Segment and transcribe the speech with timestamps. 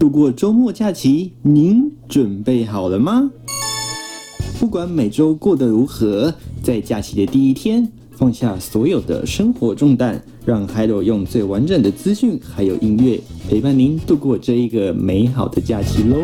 [0.00, 3.30] 度过周末假期，您准备好了吗？
[4.58, 16.16] 不管每周过得如何，在假期的第一天，放下所有的生活重担，让海螺用最完整的资讯还有音乐陪伴您度过这一个美好的假期喽。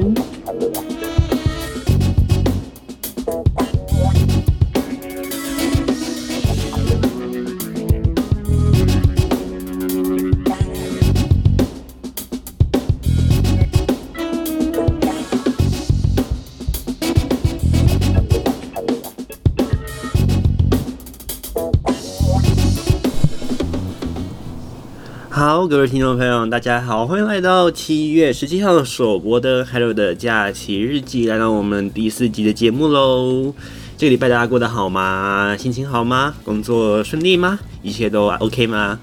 [25.69, 33.53] 各位听众朋友，大家好，欢迎来到七月十七号首播的《Hello 的假期日记》，来到我们第四集的节目喽。
[33.99, 35.57] 这个礼拜大家过得好吗？
[35.57, 36.37] 心情好吗？
[36.45, 37.59] 工作顺利吗？
[37.83, 39.01] 一切都 OK 吗？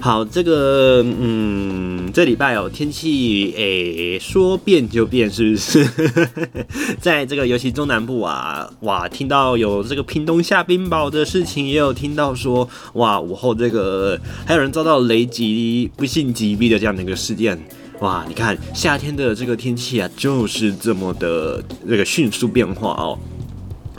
[0.00, 5.86] 好，这个嗯，这礼拜哦，天气诶，说变就变，是不是？
[6.98, 17.60] 在这个尤其中南部啊，哇，听到有这个屏东下冰雹的事情，也有听到说，哇，午后这个还有人遭到雷击，不幸击毙的这样的一个事件，
[18.00, 23.18] 哇，你看夏天的这个天气啊，就是这么的这个迅速变化哦。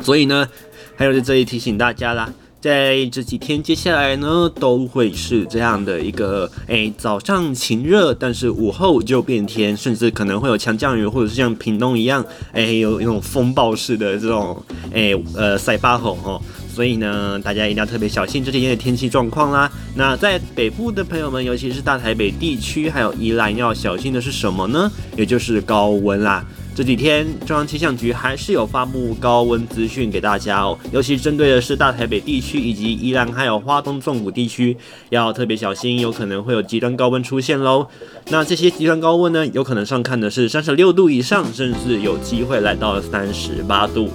[0.01, 0.49] 所以呢，
[0.95, 2.33] 还有在这里提醒大家啦。
[2.61, 16.39] 在这几天接下来呢，都会是这样的一个，哎，早上晴热，但是午后就变天，甚至可能会有强降雨，或者是像屏东一样，哎，有那种风暴式的这种，哎，呃，塞巴吼吼。
[16.71, 19.69] 所以呢，大家一定要特别小心这几天的天气状况啦。
[19.95, 24.89] 那在北部的朋友们，尤其是大台北地区，还有宜兰，要小心的是什么呢？
[25.17, 26.45] 也就是高温啦。
[26.73, 34.75] 这几天中央气象局还是有发布高温资讯给大家哦，尤其针对的是大台北地区以及宜兰还有花东纵谷地区，
[35.09, 37.85] 要特别小心，有可能会有极端高温出现喽。
[38.29, 44.09] 那这些极端高温呢，有可能上看的是三十六度以上，甚至有机会来到三十八度。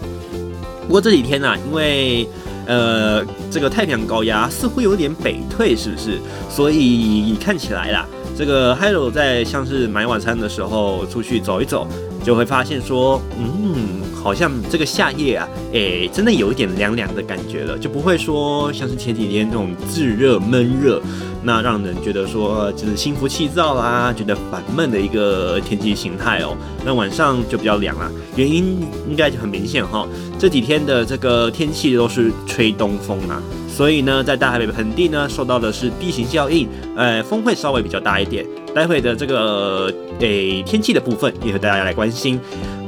[0.87, 2.27] 不过这几天呢、啊，因为
[2.67, 6.19] 呃这个太平洋高压似乎有点北退，是不是？
[6.49, 11.87] 所以看起来啦，这个 Hello 在像是买晚餐的时候出去走一走。
[12.27, 21.01] 就会发现说，嗯，好像这个夏夜啊，诶，真的有一点凉凉的感觉了，就不会说像是前几天那种炙热闷热，
[21.45, 26.57] 那让人觉得说就是心浮气躁啦，觉得烦闷的一个天气形态哦。
[26.85, 30.05] 那晚上就比较凉了，原因应该就很明显哈，
[30.37, 33.41] 这几天的这个天气都是吹东风啊。
[33.69, 38.45] 所以呢，在大台北盆地呢，受到的是地形效应，呃，风会稍微比较大一点。
[38.77, 42.39] 待会的这个诶、天气的部分，也和大家来关心。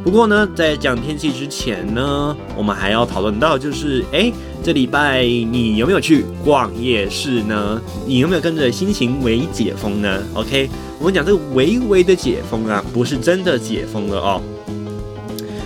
[0.05, 4.31] 不过呢，在讲天气之前呢，我们还要讨论到，就是诶、
[4.63, 7.81] 这礼拜你有没有去逛夜市呢？
[8.07, 10.69] 你有没有跟着心情微解封呢？OK，
[10.99, 14.43] 我们讲这个微微的解封啊，不是真的解封了哦。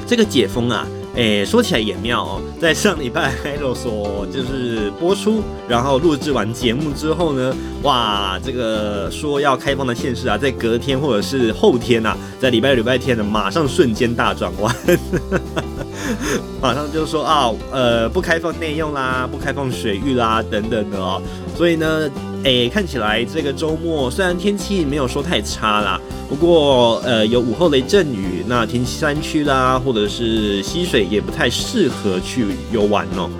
[0.07, 0.87] 这个解封啊。
[1.15, 14.75] 诶，说起来也妙哦，在上礼拜开罗所就是播出，然后录制完节目之后呢，哇，这个说要开放的县市啊，在隔天或者是后天呐，在礼拜六、礼拜天呢，马上瞬间大转弯，
[16.63, 21.21] 马上就说啊，呃，不开放内用啦，不开放水域啦，等等的哦，
[21.55, 22.11] 所以呢。
[22.45, 33.31] 诶，看起来这个周末虽然天气没有说太差啦，不过呃有午后雷阵雨，那天气山区啦或者是溪水也不太适合去游玩哦。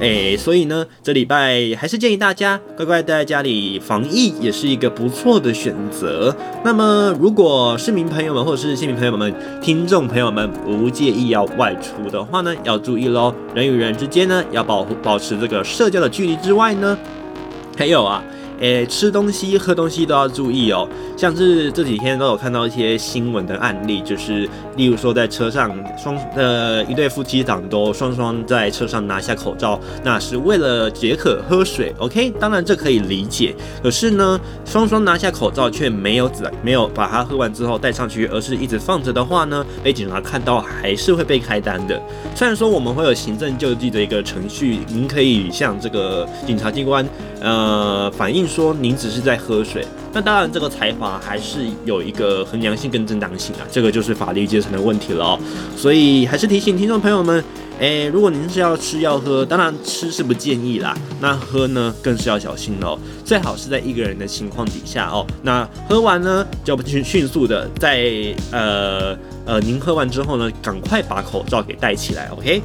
[0.00, 6.34] 诶，所以呢这礼拜还是建议大家乖乖待在家里防疫，也是一个不错的选择。
[6.62, 16.98] 那么如果市民朋友们或者是市民朋友们、听众朋友们不介意要外出的话呢，要注意喽，人与人之间呢要保保持这个社交的距离之外呢，
[17.78, 18.22] 还有啊。
[18.62, 20.88] 诶，吃东西、喝东西都要注意哦。
[21.16, 31.92] 像是这几天都有看到一些新闻的案例，就是例如说在车上双呃一对夫妻档都双双在车上拿下口罩，那是为了解渴喝水。
[31.98, 33.52] OK，当然这可以理解。
[33.82, 42.00] 可是呢，双双拿下口罩却没有仔没有把它喝完之后带上去，而是一直放着的话呢，被警察看到还是会被开单的。
[42.36, 47.04] 虽然说我们会有行政救济的一个程序，您可以向这个警察机关
[47.40, 48.46] 呃反映。
[48.52, 55.38] 说您只是在喝水，那当然这个裁罚还是有一个衡量性跟正当性啊，这个就是法律阶层的问题了哦。
[55.74, 57.42] 所以还是提醒听众朋友们，
[57.78, 65.26] 诶，如果您是要吃要喝，当然吃是不建议啦，那喝呢更是要小心哦，最好是在一个人的情况底下哦。
[65.42, 68.12] 那喝完呢，就迅迅速的在
[68.50, 69.16] 呃
[69.46, 72.62] 呃，您喝完之后呢，赶快把口罩给戴起来，OK。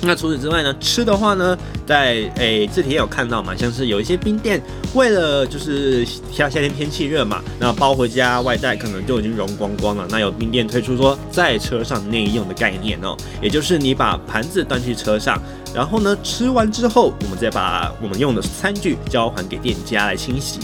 [0.00, 4.62] 那除此之外呢，吃的话呢，在诶、这几天有看到嘛，像是有一些冰店
[4.94, 10.06] 为了就是夏夏天天气热嘛，那包回家外带可能就已经融光光了。
[10.08, 15.42] 那有冰店推出说在车上内用的概念哦，也就是你把盘子端去车上，
[15.74, 20.60] 然后呢吃完之后，我们再把我们用的餐具交还给店家来清洗。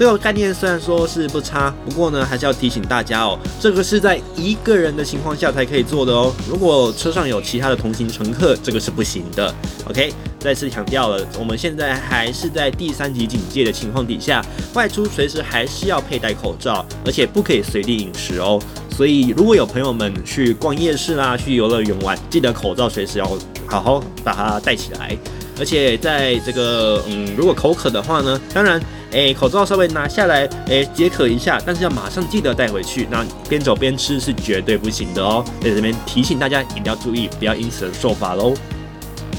[0.00, 6.32] 这个概念虽然说是不差，不过呢，还是要提醒大家哦，这个是在一个人的情况下才可以做的哦。
[6.48, 9.54] 如果车上有其他的同行乘客，这个是不行的。
[9.84, 14.42] OK，再次强调了，我们现在还是在第三级警戒的情况底下，
[14.72, 18.58] 外出随时还是要佩戴口罩，而且不可以随地饮食哦。
[18.96, 23.30] 所以，如果有朋友们去逛夜市啦，去游乐园玩，记得口罩随时要
[23.66, 25.14] 好好把它戴起来。
[25.60, 28.80] 而且在这个嗯，如果口渴的话呢，当然。
[29.12, 33.08] 哎，口罩稍微拿下来，哎，解渴一下，但是要马上记得带回去。
[33.10, 35.44] 那边走边吃是绝对不行的哦。
[35.60, 38.54] 在这边提醒大家，一定要注意，不要因此而受罚喽。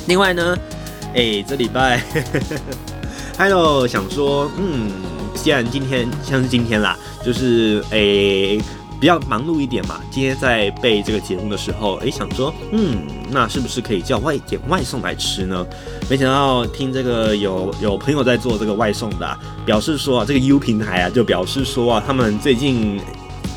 [0.08, 0.58] 另外呢，
[1.16, 2.04] 哎，这礼拜
[3.38, 4.92] 还有想说，嗯，
[5.36, 8.62] 既然今天像是今天啦，就是哎。
[9.02, 13.00] 比较忙碌一点嘛，今天在备这个节目的时候，诶，想说，嗯，
[13.32, 15.66] 那是不是可以叫外点外送来吃呢？
[16.08, 23.02] 没想到听这个有有朋友在做这个外送的啊，表示说啊，这个 U 平台啊，就表示说啊，他们最近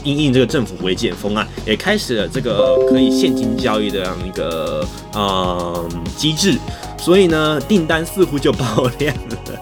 [0.02, 6.58] 因应这个政府微解封啊，也开始了这个可以现金交易的这样一个嗯机制，
[6.96, 9.60] 所以呢，订单似乎就爆量了。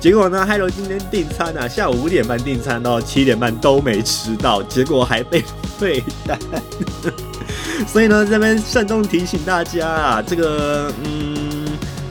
[0.00, 5.42] 结果呢，Hello 今天订餐啊，下午五点半订餐到七点半都没吃到，结果还被
[5.78, 6.38] 退单。
[7.86, 11.66] 所以呢，这边慎重提醒大家啊，这个嗯，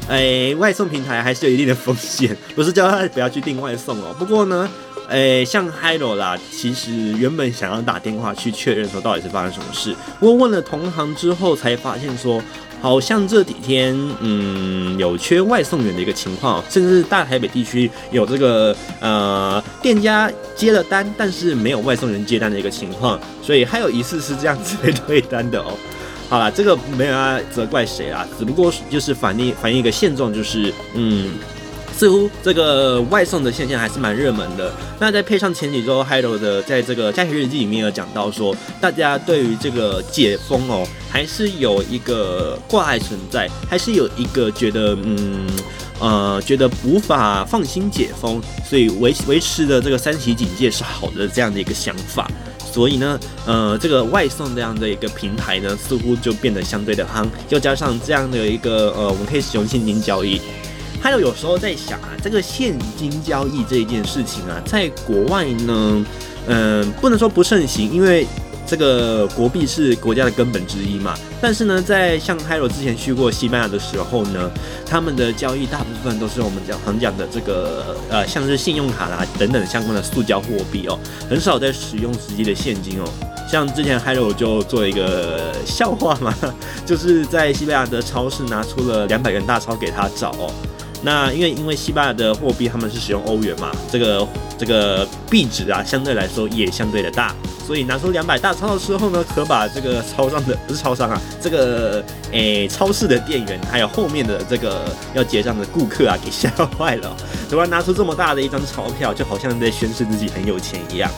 [0.08, 4.16] 哎、外送平台还是有一定的风险，不是叫他不要去订外送哦。
[4.18, 4.70] 不过呢，
[5.10, 12.42] 哎、像 Hello 啦，其实原本想要打电话去确认说到底是发生什么事，不过问了同行之后才发现说。
[12.82, 25.78] 好像这几天，嗯，有缺外送员的一个情况，甚至大台北地区有这个呃店家接了单，但是没有外送员接单的一个情况，所以还有一次是这样子被退单的哦。
[26.28, 31.32] 好了，这个没有要责怪谁啊，只不过就是反映反映一个现状，就是嗯。
[32.02, 34.74] 似乎这个外送的现象还是蛮热门的。
[35.00, 45.48] 那再配上前几周 Hello 的在这个家庭日记里面有讲到说，大家对于这个解封哦，还是有一个挂碍存在，还是有一个觉得嗯
[46.00, 52.28] 呃觉得无法放心解封，所以维维持的这个三级警戒是好的这样的一个想法。
[52.66, 60.42] 所以呢，呃，这个外送这样的一个平台呢，似乎就变得相对的夯，又加上这样的一个呃，我们可以使用现金交易。
[61.02, 66.06] 还有有时候在想啊，这个现金交易这一件事情啊，在国外呢，
[66.48, 68.28] 嗯、不能说不盛行，因为
[68.68, 71.16] 这个国币是国家的根本之一嘛。
[71.42, 74.52] 但是呢，在像 Hello 之前去过西班牙的时候呢，
[74.86, 83.06] 他们的交易大部分都是我们讲常讲的这个呃，像是信用卡啦等等相关的塑胶货币哦，很少在使用实际的现金哦。
[83.50, 86.34] 像之前 Hello 就做一个笑话嘛，
[86.86, 90.54] 就是在西班牙的超市拿出了两百元大钞给他找哦。
[91.04, 94.28] 那因为因为西班牙的货币他们是使用欧元嘛，这个
[94.58, 97.34] 这个币值啊相对来说也相对的大，
[97.66, 107.18] 所以拿出两百大钞的时候呢，可把这个超商的不是超商啊，这个诶、超市的店员还有后面的这个要结账的顾客啊给吓坏了，
[107.50, 111.10] 突然拿出这么大的一张钞票，就好像在宣示自己很有钱一样，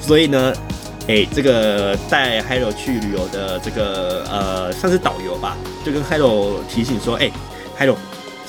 [0.00, 0.52] 所以呢，
[1.08, 7.32] 诶、这个带 Hello 去旅游的这个呃算是导游吧，就跟 Hello 提醒说，诶、欸、
[7.76, 7.96] Hello。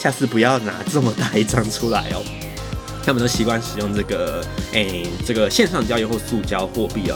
[0.03, 2.21] 下次不要拿这么大一张出来哦。
[3.05, 4.43] 他们都习惯使用这个，
[4.73, 7.15] 诶、这个线上交易或塑胶货币哦。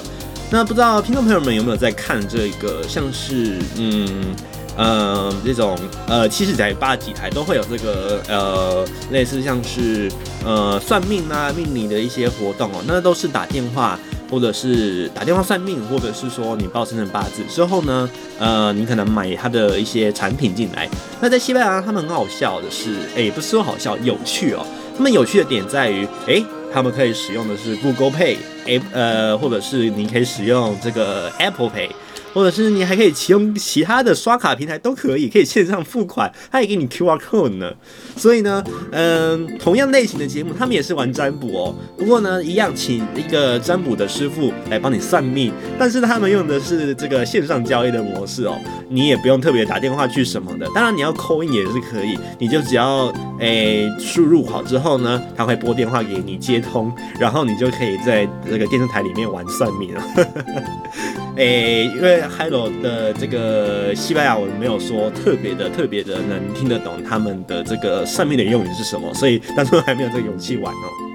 [0.50, 4.34] 那不知道听众朋友们有没有在看这个，像是，嗯，
[4.78, 5.78] 呃，这种，
[6.08, 10.10] 呃，七十台、八几台都会有这个，呃，类似像是，
[10.46, 12.82] 呃，算命啊、命理的一些活动哦。
[12.88, 14.00] 那都是打电话。
[14.30, 20.90] 或者是打电话算命，或者是说你报生辰八字之后呢，呃，你可能买他的一些产品进来。
[21.22, 24.66] 那在西班牙，他们很好笑的是，哎、不是说好笑，有趣哦。
[24.96, 26.44] 他们有趣的点在于，哎、
[26.74, 31.90] 他们可以使用的是 Google Pay，哎，呃，或者是你可以使用这个 Apple Pay。
[32.34, 37.74] 或者是你还可以启用其他的刷卡平台都可以，可以线上付款，他也给你 QR code 呢。
[38.16, 41.76] 所以呢，嗯，同样类型的节目，他们也是玩占卜哦。
[41.98, 48.56] 不过呢，一样请一个占卜的师傅来帮你算命，但是他们用的是这个线上交易的模式哦，
[48.88, 50.70] 你也不用特别打电话去什么的。
[50.76, 60.04] 当然你要 call in 也是可以，你就只要诶输入好之后呢，他会拨电话给你接通，然后你就可以在这个电视台里面玩算命啊。
[61.38, 71.07] 诶、因为 Hello 的这个西班牙文没有说特别的、特别的能听得懂他们的这个算命的用语是什么，所以当初还没有这个勇气玩哦。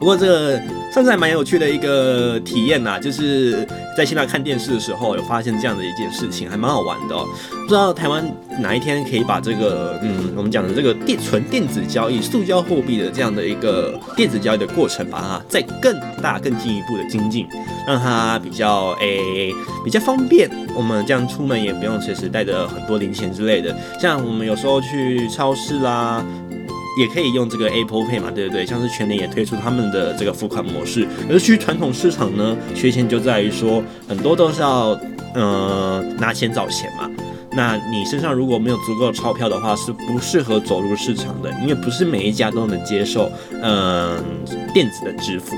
[0.00, 0.58] 不过这个
[0.90, 7.14] 算是还蛮有趣的一个体验呐，就是在现在看电视的时候有发现这样的一件事情，还蛮好玩的。
[7.50, 8.24] 不知道台湾
[8.58, 17.46] 哪一天可以把这个，嗯，我们讲的这个电纯电子交易、塑胶货币的这样的一个电子交易的过程，把它再更大、更进一步的精进，
[17.86, 19.52] 让它比较诶、
[19.84, 20.48] 比较方便。
[20.74, 26.24] 我们这样出门也不用随时带着很多零钱之类的，像我们有时候去超市啦。
[26.98, 28.66] 也可以用这个 Apple Pay 嘛，对不对？
[28.66, 31.06] 像是全联也推出他们的这个付款模式。
[31.30, 34.98] 而去传统市场呢，缺陷就在于说，很多都是要
[35.34, 37.10] 呃拿钱找钱嘛。
[37.52, 43.30] 那你身上如果没有足够钞票的话，是不适合走入市场的，因为不是每一家都能接受
[43.62, 44.22] 嗯、
[44.72, 45.56] 电子的支付。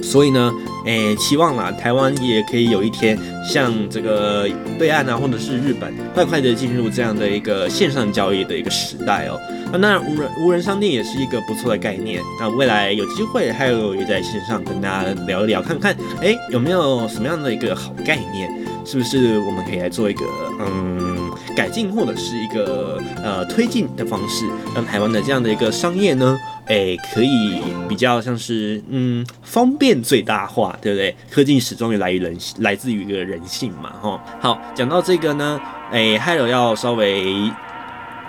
[0.00, 0.52] 所以呢，
[0.86, 9.38] 诶，期望啦，台湾也可以有一天像这个对岸啊，或者是日本，快快的进入这样的一个线上交易的一个时代哦。
[9.76, 12.22] 那，无人无人商店也是一个不错的概念。
[12.40, 18.50] 那未来有机会，还有也在线上跟大家聊一聊，看看，诶，有没有什么样的一个好概念？
[18.86, 20.24] 是不是我们可以来做一个
[20.60, 31.14] 嗯改进，或者是一个呃推进的方式，让台湾的这样的一个商业呢，诶，可以比较像是嗯方便最大化，对不对？
[31.30, 34.24] 科技始终也来于人，来自于一个人性嘛，哈。
[34.40, 35.60] 好，讲到这个呢，
[35.92, 37.52] 诶，Hiro 要稍微。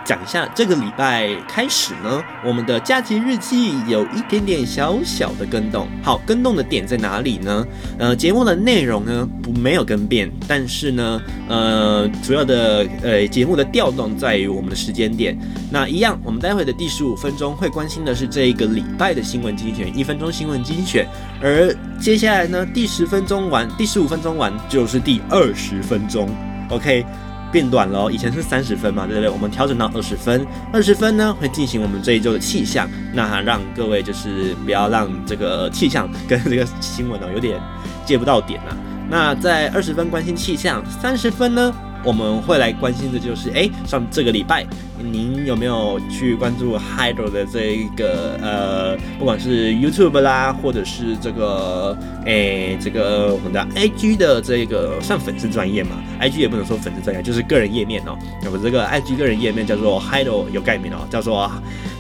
[0.10, 5.88] 讲一下，这个礼拜开始呢，我们的假期日记有一点点小小的更动。
[6.02, 7.64] 好，更动的点在哪里呢？
[8.00, 15.38] 呃，节目的内容呢不没有更变，但是呢，呃，主要的呃节目的调动在于我们的时间点。
[15.72, 21.08] 那一样，我们待会的第十五分钟会关心的是这一个礼拜的新闻精选，一分钟新闻精选。
[21.40, 26.28] 而接下来呢，第十分钟完，第十五分钟完就是第二十分钟。
[26.72, 27.06] OK。
[27.52, 29.30] 变短了哦，以前是三十分嘛，对不对？
[29.30, 37.60] 我们调整到二十分，二十分呢会进行我们这一周的气象，那让各位就是不要让这个气象跟这个新闻呢有点
[38.06, 38.78] 接不到点啊。
[39.10, 41.74] 那在二十分关心气象，三十分呢？
[42.04, 44.66] 我们会来关心的就是，哎，上这个礼拜
[45.02, 55.92] 您有没有去关注 Hiro 的这一个呃，不管是 YouTube 啦，或者是这个，哎，这个我们的 IG 的这个算粉丝专业嘛
[56.22, 58.18] ？IG 也不能说粉丝专业，就是个人页面哦。
[58.44, 61.50] 那么这个 IG 个人页面叫做 Hiro 有改名哦，叫做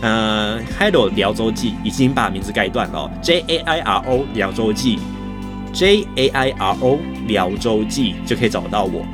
[0.01, 4.99] 呃 Hiro 聊周记，已经把名字改断了，J A I R O 聊周记
[5.73, 9.05] ，J A I R O 聊周记就可以找到我。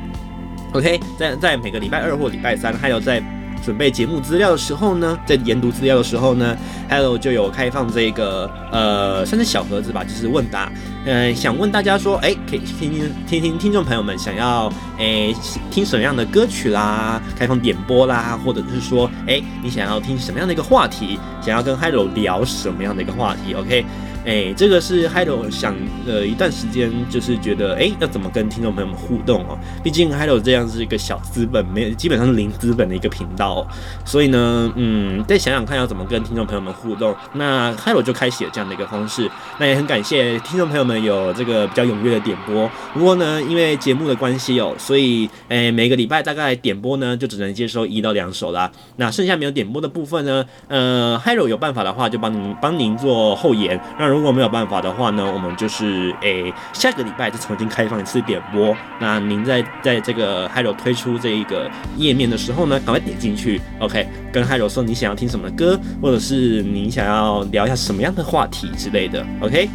[0.76, 3.22] OK，在在每个礼拜二或礼拜三，还有在
[3.64, 6.54] 准备节目资料的时候呢，在研读资料的时候呢
[6.90, 10.70] ，Hiro 就有开放这个呃，算是小盒子吧，就是问答。
[11.06, 15.34] 嗯、想问大家说，哎，可以听听听听听众朋友们想要哎
[15.70, 23.86] 听什么样的歌曲啦，开放点播啦，或者是说，哎，你想要听什么样的一个话题，想要跟 Hiro 聊什么样的一个话题？OK。
[24.26, 25.72] 哎、这个是 Hiro 想
[26.04, 29.56] 呃一段时间，就是觉得哎、要怎么跟听众朋友们互动哦？
[29.84, 33.64] 毕竟 Hiro 这样是一个小资本，没有基本上是零资本的一个频道，
[34.04, 37.14] 所以呢，嗯，再想想看要怎么跟听众朋友们互动。
[37.34, 39.30] 那 Hiro 就开启了这样的一个方式。
[39.60, 42.68] 那也很感谢听众朋友们有这个比较踊跃的点播。
[42.92, 48.68] 不过呢，因为节目的关系哦，所以哎、每个礼拜大概点播呢就只能接收一到两首啦。
[48.96, 54.15] 那剩下没有点播的部分呢，呃，Hiro 有办法的话就帮您帮您做后延，让。
[54.16, 58.74] 如果没有办法的话呢，我们就是诶、下个礼拜就重新开放一次点播。
[58.98, 69.68] 那您在在这个 Hello 推出这一个页面的时候呢，赶快点进去，OK，跟 Hello 说你想要听什么歌，或者是你想要聊一下什么样的话题之类的，OK。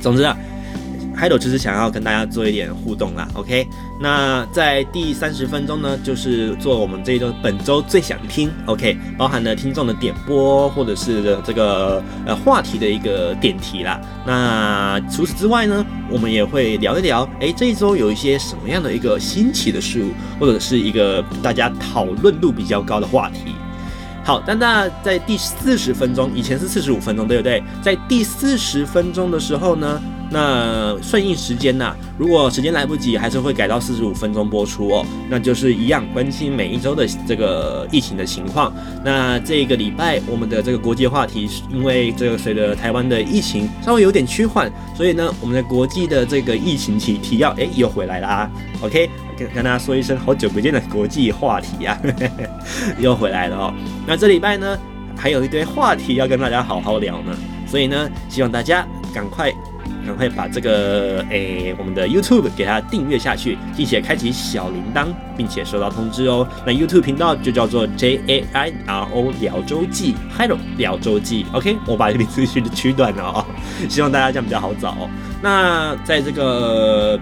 [0.00, 0.36] 总之啊。
[1.20, 3.68] 开头就是想要跟大家做一点互动啦，OK？
[4.00, 8.96] 那在第三十分钟呢，就是做我们这一周本周最想听，OK？
[9.18, 14.00] 包含了听众的点播或者是这个呃话题的一个点题啦。
[14.26, 20.08] 那除此之外呢，我们也会聊一聊，哎，这一周有一些什么样的一个新奇的事物，
[20.40, 23.54] 或者是一个大家讨论度比较高的话题。
[24.24, 27.62] 好，但大家在第四十分钟，以前是四十五分钟，对不对？
[27.82, 30.00] 在第四十分钟的时候呢？
[30.32, 35.04] 那顺应时间呐、如果时间来不及，还是会改到四十五分钟播出哦。
[35.28, 38.72] 那就是一样关心每一周的这个疫情的情况。
[39.04, 48.50] 那这个礼拜我们的这个国际话题，因为这个随着台湾的疫情稍微有点趋缓，所以呢，我们的国际的这个疫情提提要，哎，又回来了啊。
[48.82, 51.98] OK，跟跟大家说一声，好久不见的国际话题啊，
[53.00, 53.74] 又回来了哦。
[54.06, 54.78] 那这礼拜呢，
[55.16, 59.52] 还有一堆话题要跟大家好好聊呢，所以呢，希望大家赶快。
[60.16, 66.46] 会把这个诶、我们的 YouTube 给它订阅下去，并且开启小铃铛，并且收到通知哦。
[66.66, 73.44] 那 YouTube 频道就叫做 J A I R O 聊周记，Hello 聊周记，OK，我把这个名字取取短了哦，
[73.88, 75.08] 希望大家这样比较好找。
[75.42, 77.18] 那在这个。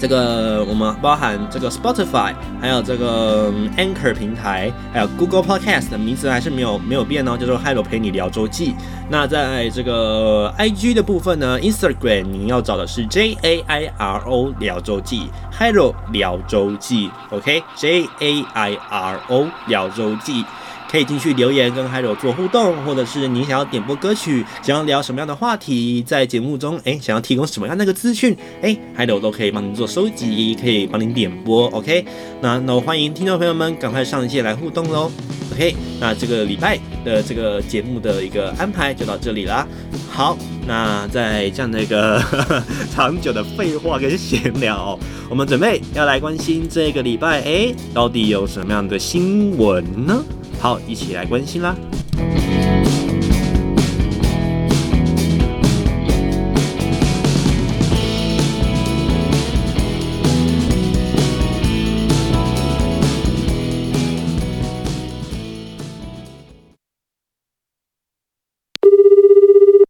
[0.00, 8.74] 这个我们包含这个 Spotify，还有这个 Anchor 平台，还有 Google Podcast 的名字还是没有没有变哦，叫做 Hello 陪你聊周记。
[9.10, 20.44] 那在这个 IG 的部分呢，Instagram 你要找的是 J A I R O 聊周记，Hello 聊周记，OK，J A I R O 聊周记。
[20.90, 32.04] 可以进去留言跟海流做互动，或者是你想要点播歌曲，想要聊什么样的话题，在节目中，哎，想要提供什么样的一个资讯，哎，Hello 都可以帮您做收集，可以帮您点播，OK？
[32.40, 35.10] 那那我欢迎听众朋友们赶快上线来互动喽
[35.52, 35.74] ，OK？
[36.00, 39.66] 那这个礼拜的这个节目的一个安排就到这里啦。
[40.10, 50.24] 好，那在这样的一个呵 呵长久的废话跟闲聊，我们准备要来关心这个礼拜，哎，到底有什么样的新闻呢？
[50.60, 51.76] 好，一起来关心啦！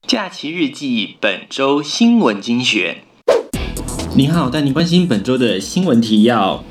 [0.06, 2.98] 假期日记本周新闻精选。
[4.14, 6.62] 您好，带您关心本周的新闻提要：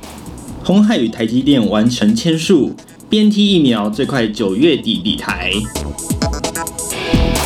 [0.63, 2.75] 鸿海与台积电完成签署。
[3.09, 5.49] BNT 疫苗最快九月底抵台。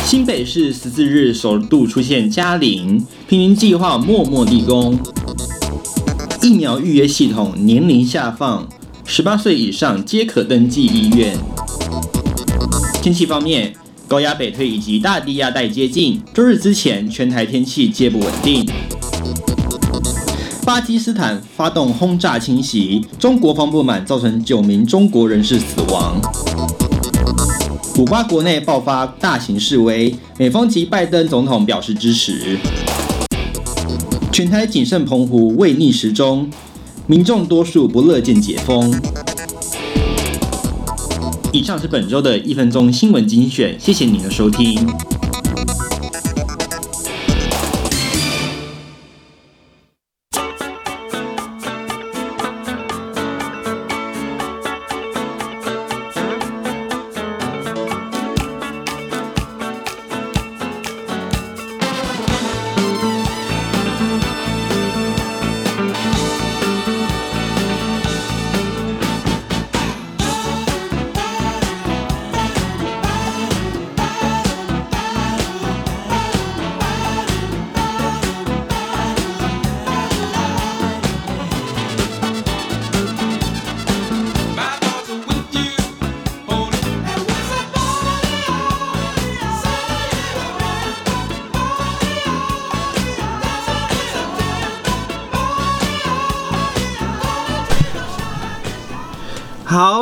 [0.04, 4.98] 新北市十四日首度出现加零，平民计划默默立功。
[6.42, 8.68] 疫苗预约系统年龄下放，
[9.04, 11.38] 十八岁以上皆可登记医院。
[13.00, 13.72] 天气方面，
[14.08, 18.66] 高压北推以及大低压带接近，周日之前全台天气皆不稳定。
[20.64, 26.20] 巴基斯坦发动轰炸侵袭，中国方不满造成九名中国人士死亡。
[27.94, 32.56] 古巴国内爆发大型示威，美方及拜登总统表示支持。
[34.30, 36.48] 全台仅剩澎湖未逆时钟，
[37.08, 38.94] 民众多数不乐见解封。
[41.52, 44.86] 以上是本周的一分钟新闻精选，谢谢您的收听。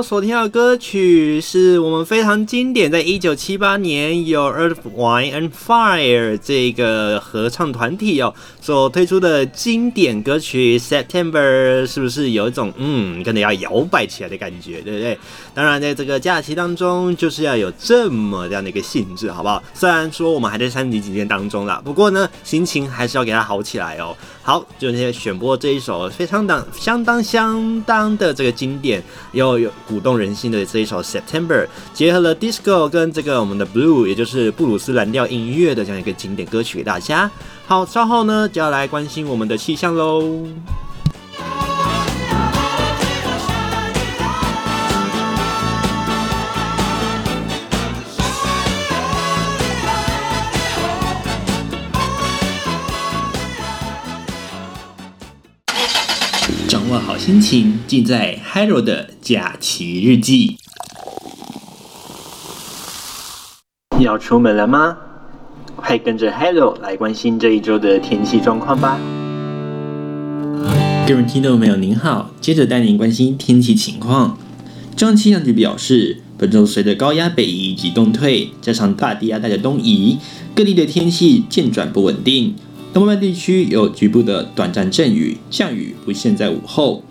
[0.03, 15.19] 所听到的歌曲是我们非常经典，在一九七八年由 Earth, Wind and Fire 这个合唱团体哦所推出的经典歌曲 September，是不是有一种嗯，跟着要摇摆起来的感觉，对不对？
[15.55, 19.63] 当然，在这个假期当中，就是要有这么这样的一个性质，好不好？
[19.75, 24.17] 虽然说我们还在三级警戒当中啦，不过呢，心情还是要给它好起来哦。
[24.43, 37.31] 好，就今天选播这一首非常当相当相当的这个经典又有鼓动人心的这一首 September，结合了 Disco 跟这个我们的 Blue，也就是布鲁斯蓝调音乐的这样一个经典歌曲给大家。
[37.67, 40.47] 好，稍后呢就要来关心我们的气象喽。
[57.21, 60.57] 心情，尽在 Hello 的假期日记。
[63.99, 64.97] 要出门了吗？
[65.77, 68.99] 快跟着 Hello 来关心这一周的天气状况吧。
[71.07, 74.39] 各位听众朋友您好，接着带您关心天气情况。
[74.97, 80.17] 中央气象局表示，本周随着高压北移及东退，加上大低压带的东移，
[80.55, 82.57] 各地的天气渐转不稳定。
[82.93, 87.05] 东半地区有局部的短暂阵雨，降雨不限在午后。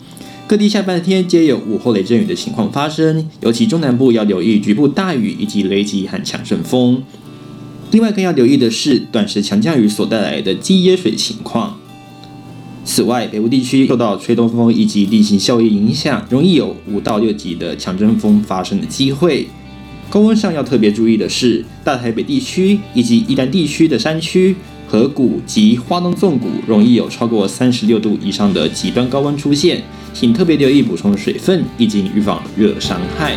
[0.45, 7.01] 各地下半天皆有午后雷阵雨的情况发生，尤其中南部要留意局部大雨以及雷击和强阵风。
[7.91, 11.77] 另外，更要留意的是短时强降雨所带来的积淹水情况。
[12.83, 19.47] 此外，北部地区受到吹东风以及地形效应影响，容易有五到六级的强阵风发生的机会。
[20.09, 24.55] 高温上要特别注意的是，大台北地区以及宜兰地区的山区、
[24.89, 29.83] 河谷及花东纵谷，容易有超过三十六度以上的极端高温出现，
[30.15, 33.35] 请特别留意补充水分，以及预防热伤害。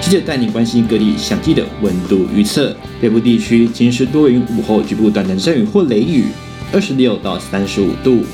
[0.00, 6.24] 接着带你关心各地详细的温度预测：北部地区今日多云，午后局部短暂阵雨或雷雨。
[6.72, 8.24] 二十六到三十五度，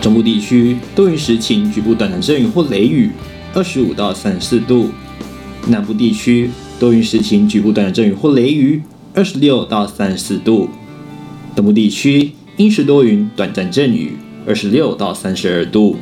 [0.00, 3.10] 中部地区多云时晴，局部短暂阵雨或雷雨，
[3.52, 4.86] 二十五到三十四度；
[5.66, 8.80] 南部地区多云时晴，局部短暂阵雨或雷雨，
[9.14, 10.68] 二十六到三十四度；
[11.56, 14.12] 东部地区阴时多云，短暂阵雨，
[14.46, 15.96] 二十六到三十二度；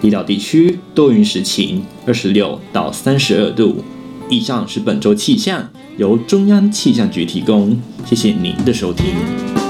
[0.00, 3.84] 离岛地区多云时晴，二十六到三十二度。
[4.30, 9.63] 以上是本周气象，由中央气象局提供，谢谢您的收听。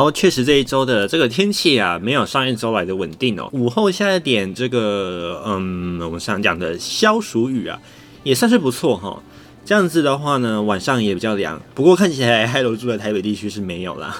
[0.00, 3.50] 然后，确实这一周的这个天气啊，没有上一周来的稳定哦。
[3.52, 7.78] 午后下一点这个，嗯，我们想讲的消暑雨啊，
[8.22, 9.22] 也算是不错哈、哦。
[9.62, 11.60] 这样子的话呢，晚上也比较凉。
[11.74, 14.16] 不过看起来嗨楼住在台北地区是没有啦，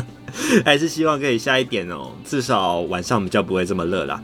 [0.64, 4.22] 还是希望可以下一点哦，至少晚上比较不会这么热啦。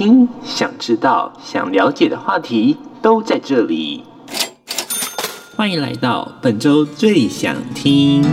[0.00, 4.02] 听、想知道、想了解的话题都在这里。
[5.54, 8.24] 欢迎来到本周最想听。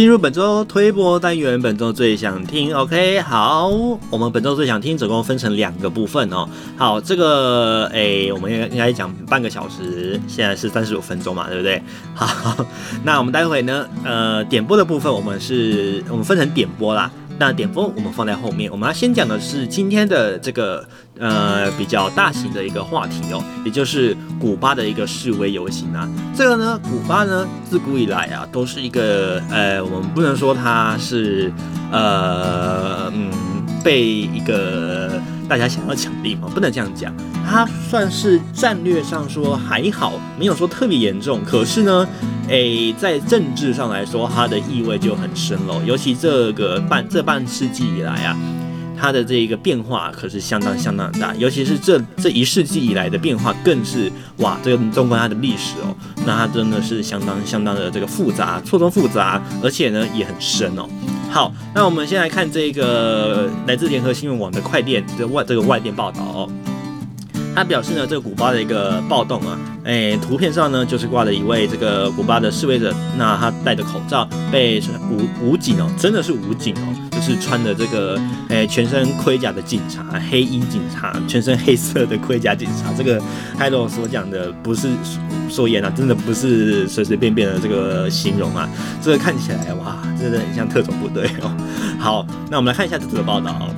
[0.00, 2.74] 进入本周推播单元，本周最想听。
[2.74, 3.68] OK，好，
[4.08, 6.48] 我们本周最想听总共分成两个部分哦。
[6.74, 11.82] 好，这个诶，我们应该应该讲半个小时，现在是三十五分钟嘛，对不对？
[12.16, 12.64] 好，
[13.04, 17.10] 那我们待会呢，呃，点播的部分，我们是我们分成点播啦。
[17.40, 20.86] 那点风我们放在后面，我们要先讲的是今天的这个
[21.18, 26.06] 呃比较大型的一个话题哦，也就是古巴的一个示威游行啊。
[26.36, 31.50] 这个呢，古巴呢自古以来啊都是一个呃，我们不能说它是
[31.90, 33.32] 呃嗯
[33.82, 35.20] 被一个。
[35.48, 37.12] 大家想要抢地方，不能这样讲。
[37.44, 41.40] 它算是战略上说还好，没有说特别严重。
[41.44, 42.06] 可是呢，
[42.46, 45.82] 诶、在政治上来说，它的意味就很深了。
[45.84, 48.36] 尤其这个半这半世纪以来啊，
[48.96, 51.34] 它的这个变化可是相当相当大。
[51.34, 55.92] 尤其是这这一世纪以来的变化，更是哇，这个纵观它的历史哦，
[56.24, 60.88] 那它真的是相当相当的这个复杂，错综复杂，而且呢也很深哦。
[61.30, 66.50] 好，那我们先来看这个来自联合新闻网的快电的外这个外电报道哦。
[67.54, 82.92] 他表示呢，这个古巴的一个暴动啊，哎，图片上呢就是挂了一位这个古巴的示威者，那他戴着口罩，被武武警哦，真的是武警哦，是穿的这个哎全身盔甲的警察，黑衣警察，全身黑色的盔甲警察。
[82.96, 83.20] 这个
[83.56, 84.88] 海洛所讲的不是
[85.48, 88.68] 说言啊，真的不是随随便便的这个形容啊，
[89.02, 89.96] 这个看起来哇。
[90.20, 91.50] 真的很像特种部队哦。
[91.98, 93.70] 好，那我们来看一下这次的报道。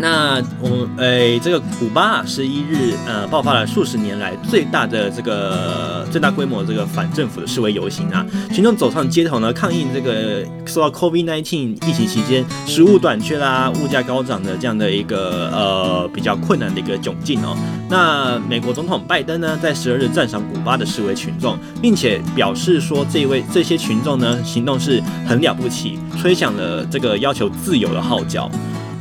[0.00, 17.54] 那我们诶、这个古巴十一日呃爆发了数十年来最大的这个最大规模这个反政府的示威游行啊，群众走上街头呢，抗议这个受到 COVID-19 疫情期间食物短缺啦、物价高涨的这样的一个呃比较困难的一个窘境哦。
[17.88, 28.50] 那美国总统拜登呢，在十二日赞赏古巴的示威群众，并且表示说，这位这些群众呢行动是很了不起，吹响了这个要求自由的号角。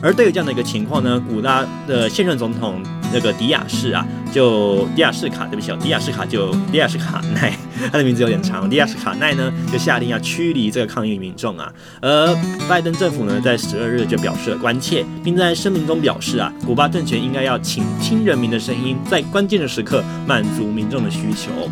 [0.02, 2.82] 而对于这样的一个情况呢，古拉的现任总统
[3.14, 7.54] 那个迪亚士啊，就迪亚士卡，对不起，迪亚士卡就迪亚士卡奈，
[7.92, 11.72] 他的名字有点长，迪亚士卡奈呢就下令要驱离这个抗议民众啊。
[12.02, 12.36] 而
[12.68, 21.70] 拜登政府呢，在十二日就表示了关切，并在声明中表示啊，古巴政权应该要倾听人民的声音，在关键的时刻满足民众的需求。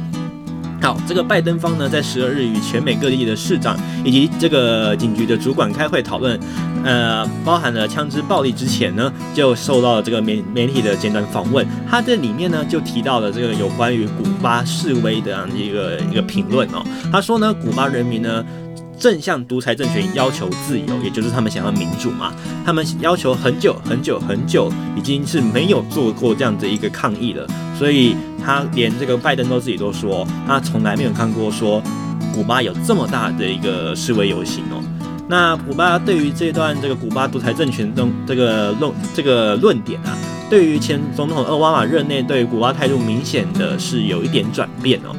[0.81, 6.39] 好，这个拜登方呢，在十二日与全美各地的市长以及这个警局的主管开会讨论，
[6.83, 11.67] 呃，包含了枪支暴力之前呢，就受到了这个媒媒体的简短访问。
[11.89, 16.83] 他这里面呢，就提到了这个有关于古巴示威的这样一个一个评论哦。
[17.11, 18.45] 他说呢，古巴人民呢。
[18.99, 22.33] 正向独裁政权要求自由，也就是他们想要民主嘛。
[22.65, 27.47] 他们要求很久很久很久，已经是没有做过这样的一个抗议了。
[27.77, 31.81] 所以他连这个拜登都自己都说，他从来没有看过说
[32.33, 34.83] 古巴有这么大的一个示威游行哦。
[35.29, 40.17] 那古巴对于这段这个古巴独裁政权中这个论这个论点啊，
[40.49, 45.13] 对于前总统奥巴马任内对古巴态度明显的是有一点转变哦。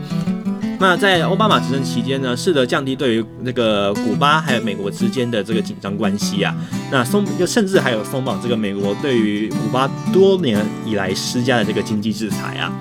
[0.80, 6.54] 那在奥巴马执政期间呢，试着降低对于那个古巴还有美国之间的这个紧张关系啊，
[6.92, 12.72] 那松就甚至还有松绑这个美国对于古巴多年以来施加的这个经济制裁啊。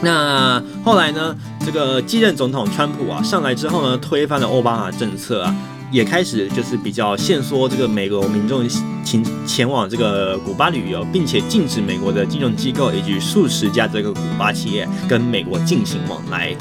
[0.00, 1.36] 那后来呢，
[1.66, 5.54] 这个继任总统川普啊上来之后呢，推翻了奥巴马政策啊，
[5.92, 8.66] 也开始就是比较限缩这个美国民众
[9.04, 16.56] 前前往这个古巴旅游，并且禁止美国的金融机构以及数十家这个古巴企业跟美国进行往来。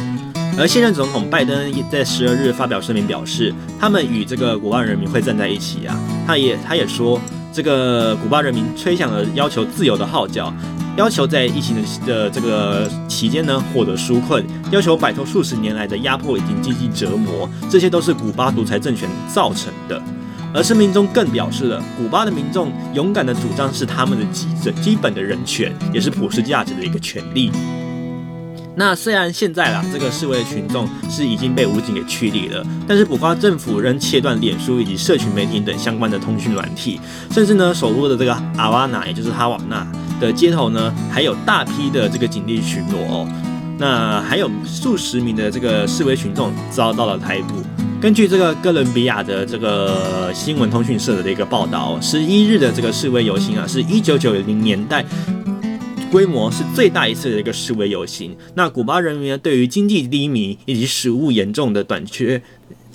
[0.58, 6.00] 而现任总统拜登也在十二日发表声明，表示他们与这个古巴人民会站在一起啊。
[6.26, 7.20] 他也他也说，
[7.54, 10.52] 这个古巴人民吹响了要求自由的号角，
[10.98, 20.02] 要求在疫情的这个期间呢获得纾困，要求摆脱数十年来的压迫以及经济折磨，这些都是古巴独裁政权造成的。
[20.54, 24.48] 而声明中更表示了，古巴的民众勇敢的主张是他们的基
[24.82, 27.52] 基本的人权，也是普世价值的一个权利。
[28.80, 39.86] 那虽然现在啦，这个示威群众是已经被武警给驱离了，但是古巴政府仍切断脸书以及社群媒体等相关的通讯软体，甚至呢，首都的这个阿瓦纳，也就是哈瓦那
[40.22, 43.28] 的街头呢，还有大批的这个警力巡逻哦。
[43.80, 47.56] 那还有数十名的这个示威群众遭到了逮捕。
[48.00, 55.04] 根据这个哥伦比亚的这个新闻通讯社的一个报道，十一日的这个示威游行啊，是一九九零年代。
[56.10, 58.36] 规模是最大一次的一个示威游行。
[58.56, 62.41] 那古巴人民，对于经济低迷以及食物严重的短缺。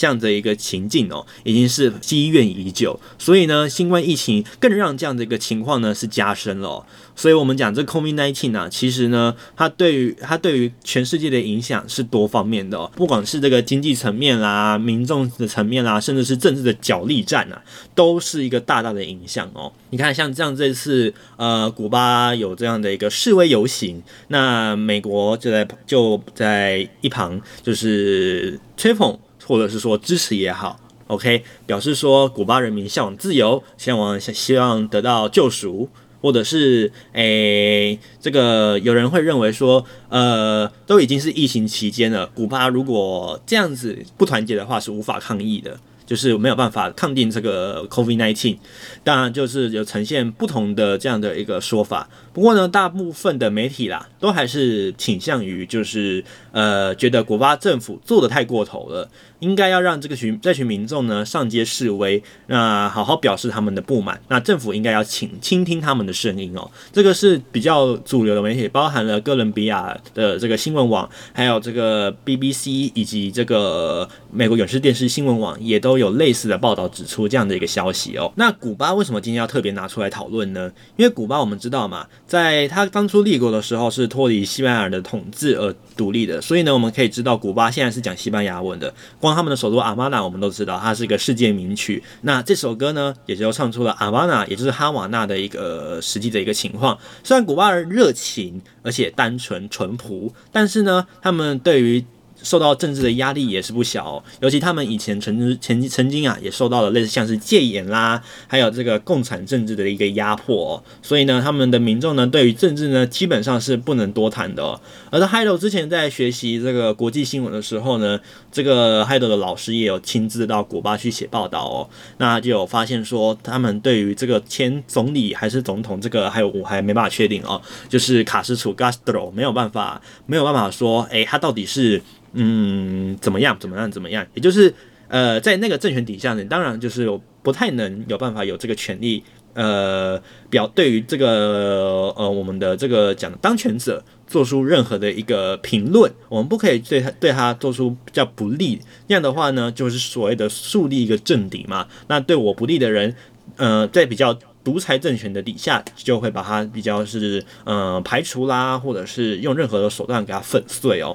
[0.03, 6.85] 这样的一个情境哦，已经是积怨已久，所以呢，新冠疫情更让这样的一个情况呢是加深了。
[7.15, 17.63] 所以我们讲这 COVID-19 啊，其实呢，它对于它对于全世界的影响是多方面的哦，不管是这个经济层面啦、民众的层面啦，甚至是政治的角力战啊，
[17.95, 19.73] 都是一个大大的影响哦。
[19.91, 29.17] 你看，像这样这次呃，古巴有这样的一个示威游行，那美国就在就在一旁就是吹捧。
[29.47, 35.89] 或者是说支持也好，OK，表示说古巴人民向往自由，向往希望得到救赎，
[36.21, 45.79] 或者是诶、这个有人会认为说，呃，都已经是疫情期间了，古巴如果这样子不团结的话，是无法抗议的。
[46.05, 48.59] 就是没有办法抗定这个 COVID-19，
[49.03, 52.07] 当然就是有呈现不同的这样的一个说法。
[52.35, 59.09] 不过呢，大部分的媒体啦，都还是倾向于就是呃，觉得古巴政府做的太过头了，
[59.43, 64.21] 应该要让这个群这群民众呢上街示威，那好好表示他们的不满。
[64.27, 66.69] 那政府应该要倾倾听他们的声音哦。
[66.93, 75.93] 这个是比较主流的媒体，包含了哥伦比亚的这个新闻网，还有这个 BBC 以及这个美国有线电视新闻网也都。
[75.93, 78.33] 有类似的报道指出这样的一个消息哦。
[78.37, 80.73] 那古巴为什么今天要特别拿出来讨论呢？
[80.97, 88.93] 因为古巴我们知道嘛，在他当初立国的时候是脱离西班牙的统治而独立的，所以呢，我们可以知道古巴现在是讲西班牙文的。
[89.21, 92.03] 光他们的首都阿玛纳，我们都知道它是一个世界名曲。
[92.23, 96.99] 那这首歌呢，也就唱出了阿玛纳，也就是哈瓦那的一个实际的一个情况。
[97.25, 102.05] 虽然古巴人热情而且单纯淳朴，但是呢，他们对于
[102.43, 114.81] 受到政治的压力也是不小哦，尤其他们以前曾曾曾经啊，也受到了类似像是戒严啦，还有这个共产政治的一个压迫，所以呢，他们的民众呢，对于政治呢，基本上是不能多谈的。
[115.11, 118.19] 而在 Haidar 之前在学习这个国际新闻的时候呢，
[118.51, 132.03] 这个 Haidar 的老师也有亲自到古巴去写报道哦，那就有发现说，他们对于这个前总理还是总统，这个还有我还没办法确定哦，就是卡斯楚 Gastro 没有办法没有办法说，诶，他到底是。
[132.35, 133.57] 嗯，怎么样？
[133.59, 133.91] 怎么样？
[133.91, 134.27] 怎么样？
[134.35, 134.73] 也就是，
[135.09, 137.09] 呃，在那个政权底下呢，当然就是
[137.43, 139.23] 不太能有办法有这个权利，
[139.55, 148.81] 呃，表对于这个呃我们的这个讲当权者做出任何的一个评论，我们不可以对他对他做出比较不利。
[149.09, 151.87] 那样的话呢，就是所谓的树立一个政敌嘛。
[152.09, 153.15] 那对我不利的人，
[153.57, 154.33] 呃，在比较
[154.65, 161.15] 独裁政权的底下，就会把他比较是呃排除啦，或者是用任何的手段给他粉碎哦。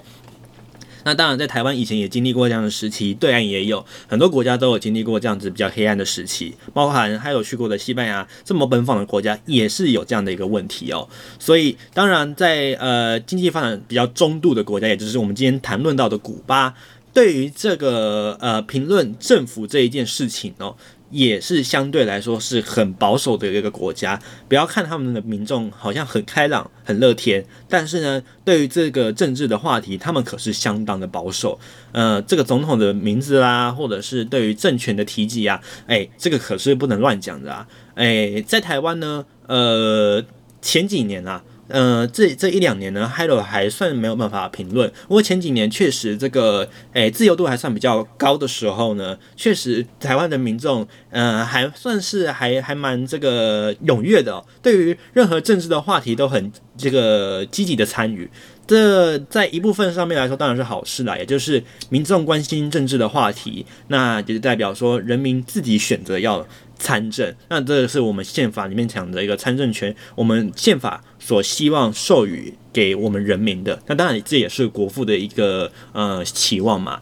[1.07, 11.07] 那当然，在台湾以前也经历过这样的时期，对岸也有很多国家都有经历过这样子比较黑暗的时期，包含还有去过的西班牙这么奔放的国家，也是有这样的一个问题哦。
[11.39, 16.73] 所以，当然在呃经济发展比较中度的国家，也就是我们今天谈论到的古巴
[17.13, 20.75] 对于这个呃评论政府这一件事情哦。
[21.09, 24.19] 也是相对来说是很保守的一个国家。
[24.47, 31.59] 不要看他们的民众好像很开朗、很乐天，但是呢，对于这个政治的话题，他们可是相当的保守。
[31.91, 37.67] 呃，这个总统的名字啦，或者是对于政权的提及啊，哎，这个可是不能乱讲的啊。
[37.95, 40.23] 哎，在台湾呢，呃，
[40.61, 41.43] 前几年啊。
[41.67, 44.89] 呃，这这一两年呢，Hello 还算没有办法评论。
[45.07, 58.29] 不过前几年确实这个，诶，自由度还算比较高的时候呢，确实台湾的民众，呃，还算是还还蛮这个踊跃的，对于任何政治的话题都很这个积极的参与。
[58.67, 66.45] 这在一部分上面来说当然是好事啦，也就是民众关心政治的话题，那就是代表说人民自己选择要
[66.77, 73.81] 参政，那这是我们宪法里面讲的一个参政权，我们宪法所希望授予给我们人民的。
[73.87, 77.01] 那当然这也是国父的一个呃期望嘛。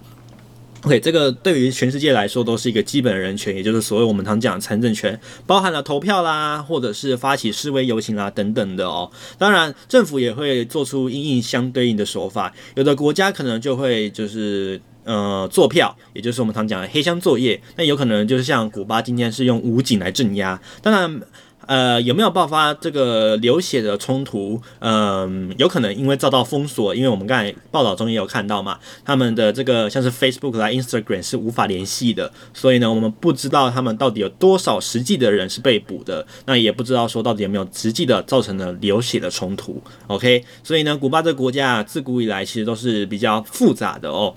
[0.85, 9.09] OK，这个对于全世界来说都是一个基本的人权，也就是所谓我们常讲的参政权，包含了投票啦，或者是发起示威游行啦等等的哦。
[9.39, 14.79] 当然，政府也会做出因应相对应的手法，有的国家可能就会就是。
[15.05, 20.59] 呃，作票，也就是我们常讲的黑箱作业，那有可能就是像古巴今天是用武警来镇压。
[20.81, 21.21] 当然，
[21.67, 24.61] 呃，有没有爆发这个流血的冲突？
[24.79, 39.81] 嗯、有可能因为遭到封锁，因为我们刚才报道中也有看到嘛，他们的这个像是 Facebook 啦、Instagram 是无法联系的，所以呢，我们不知道他们到底有多少实际的人是被捕的，那也不知道说到底有没有实际的造成了流血的冲突。
[40.07, 44.33] OK，所以呢，古巴这个国家自古以来其实都是比较复杂的哦。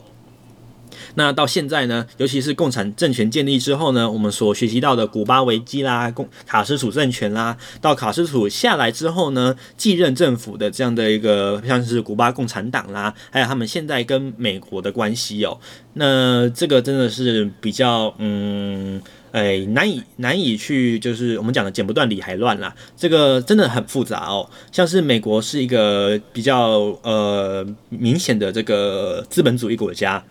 [1.18, 15.58] 那到现在呢，尤其是共产政权建立之后呢，我们所学习到的古巴危机啦、共卡斯楚政权啦，到卡斯楚下来之后呢，继任政府的这样的一个像是古巴共产党啦，还有他们现在跟美国的关系哦，
[15.94, 19.02] 那这个真的是比较嗯，
[19.32, 30.22] 哎，难以难以去就是我们讲的剪不断理还乱啦，这个真的很复杂哦，像是美国是一个比较呃明显的这个资本主义国家。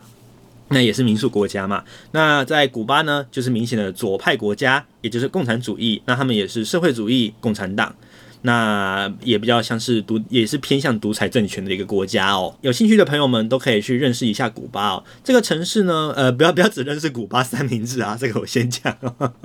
[0.69, 1.83] 那也是民主国家嘛。
[2.11, 6.01] 那在古巴呢，就是明显的左派国家，也就是共产主义。
[6.05, 7.95] 那他们也是社会主义共产党。
[8.43, 12.55] 那也比较像是独，也是偏向独裁政权的一个国家哦。
[12.61, 15.03] 有兴趣的朋友们都可以去认识一下古巴哦。
[15.23, 18.95] 这个城市呢，呃，不要不要只认识古巴三明治啊， 这个我先讲。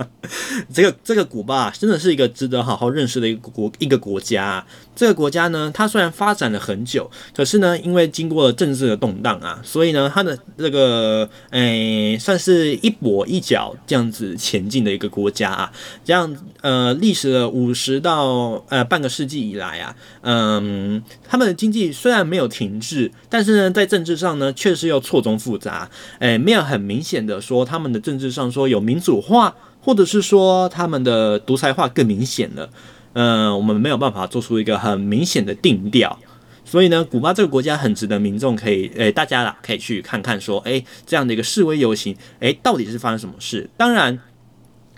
[0.73, 4.65] 这个这个古巴啊真的是一个值得好好认识的一个国一个国家。
[4.95, 15.73] 这个国家呢，它虽然发展了很久，可是呢，因为经过了政治的动荡啊，所以呢，它的这个诶，算是一跛一脚这样子前进的一个国家啊。
[16.05, 18.82] 这样呃，历时了五十到呃。
[18.85, 25.91] 半个世纪以来啊，嗯，他们的经济虽然没有停滞，但是呢，在政治上呢，确实又错综复杂。
[26.19, 32.71] 诶，没有很明显的说他们的政治上说有民主化，或者是说他们的独裁化更明显了。
[33.15, 36.19] 嗯，我们没有办法做出一个很明显的定调。
[36.65, 43.69] 所以呢，古巴这个国家很值得民众可以，诶，大家啦可以去看看说，诶，这样的一个示威游行，诶，到底是发生什么事？
[43.77, 44.19] 当然。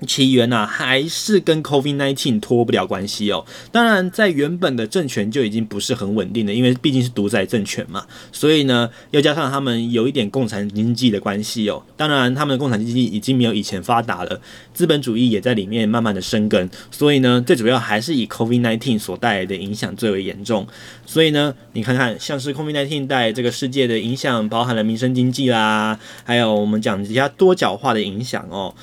[0.05, 3.45] 起源呐，还是跟 COVID-19 脱不了关系哦。
[3.73, 8.07] 当然，在原本的政权就已经不是很稳定的，因为毕竟是独裁政权嘛。
[8.33, 11.83] 所以呢，又加上他们有一点共产经济的关系哦。
[11.97, 14.41] 当然，他们的共产经济已经没有以前发达了，
[14.73, 16.69] 资本主义也在里面慢慢的生根。
[16.91, 20.67] 所以呢，最主要还是以 COVID-19 所带来的影响最为严重。
[21.07, 28.75] 所以呢，你看看，像是 COVID-19 带这个世界的影响，包含了民生经济啦，还有我们讲其他多角化的影响哦。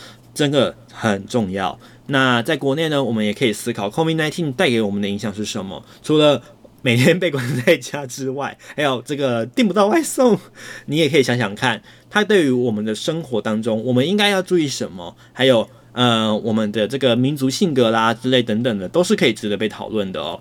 [0.42, 1.78] 真的很重要。
[2.08, 5.86] 那在国内呢，我们也可以思考 COVID-19 带给我们的影响是什么？
[6.02, 6.42] 除了
[6.82, 10.40] 每天被关在家之外， 还有这个订不到外送，
[10.88, 15.16] 你也可以想想看，它对于我们的生活当中，我们应该要注意什么？
[15.32, 20.40] 还有，呃，我们的这个民族性格啦之类等等的，都是可以值得被讨论的哦。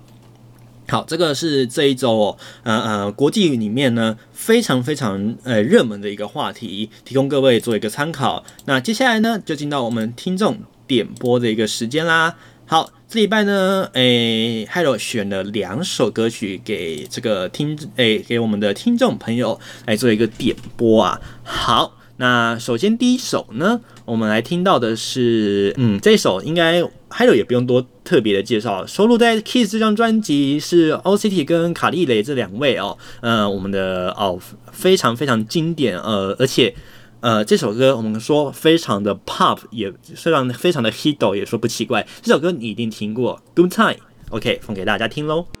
[0.89, 8.43] 好，这个是这一周哦，呃呃，国际里面呢非常非常呃热门的一个话题，提供各位做一个参考。
[8.65, 12.35] 那接下来呢，就进到我们听众点播的一个时间啦。
[12.65, 21.21] 好，这礼拜呢，诶，Hiro 选了两首歌曲给这个听，诶，给我们的听众朋友来做一个点播啊。
[21.43, 26.83] 好，那首先第一首呢，我们来听到的是，嗯，这首应该。
[27.11, 34.39] Hiro 也不用多特别的介绍，收录在《Kiss》这张专辑是 OCT 跟卡莉蕾这两位哦，呃，我们的哦
[34.71, 36.73] 非常非常经典，呃，而且
[37.19, 43.93] 呃这首歌我们说非常的 pop，也虽然非常的 hit，也说不奇怪，这首歌你一定听过，《Good Time》
[44.29, 45.60] ，OK，放给大家听喽。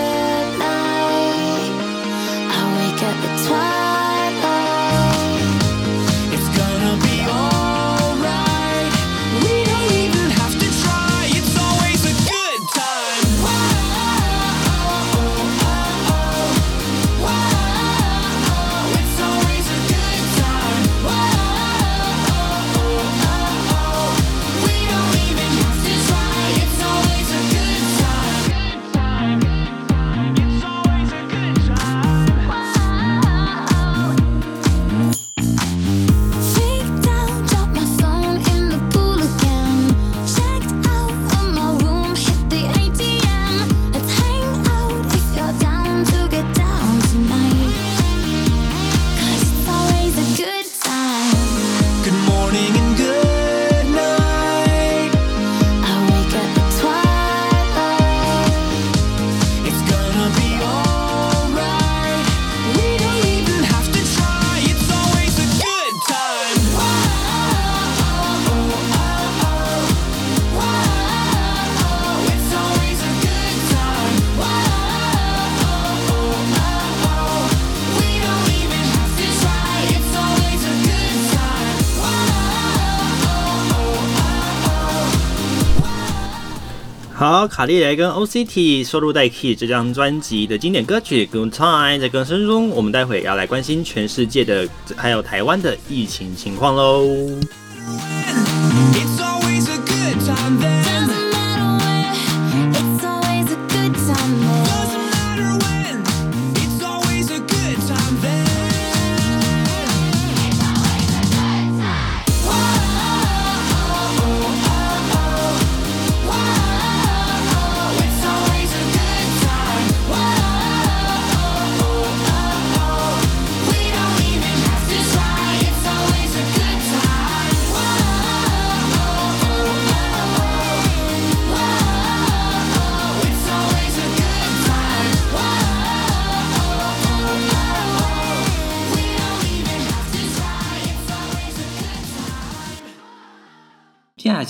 [87.47, 97.07] 卡莉蕾跟 OCT 收录在 Key 这张专辑的经典歌曲《Good Time》在歌声中，我们待会要来关心全世界的还有台湾的疫情情况喽。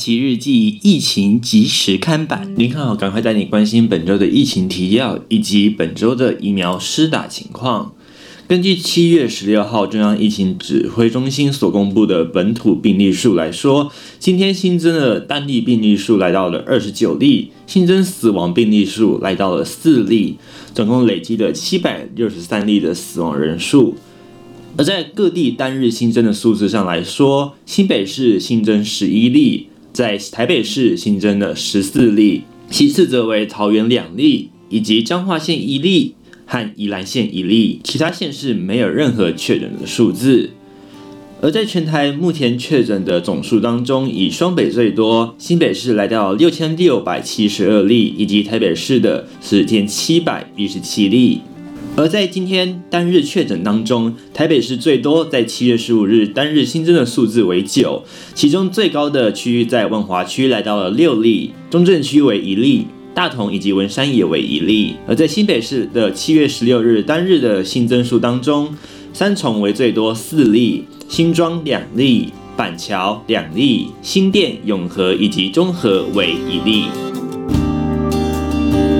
[0.01, 7.93] 期日记疫情即时看版，您好，赶快带你关心本周的疫情提要以及本周的疫苗施打情况。
[8.47, 20.37] 根据七月十六号中央疫情指挥中心所公布的本土病例数来说，今天新增的单例病例数来到了二十九例，新增死亡病例数来到了四例，
[20.73, 23.95] 总共累积了七百六十三例的死亡人数。
[24.77, 36.15] 而在各地单日新增的数字上来说，新北市新增十一例，在台北市新增了十四例，其次则为桃园两例，以及彰化县一例
[36.45, 40.51] 和宜兰县一例，其他县市没有任何确诊的数字。
[41.41, 51.41] 而在全台目前确诊的总数当中，以双北最多，新北市来到六千六百七十二例，以及台北市的四千七百一十七例。
[51.97, 64.95] 而在今天单日确诊当中，台北市最多，在七月十五日单日新增的数字为九，其中最高的区域在万华区来到了六例，中正区为一例，大同以及文山也为一例。
[65.05, 68.73] 而在新北市的七月十六日单日的新增数当中，
[69.13, 77.10] 三重为最多四例，新庄两例，板桥两例，新店、永和以及中和为一例。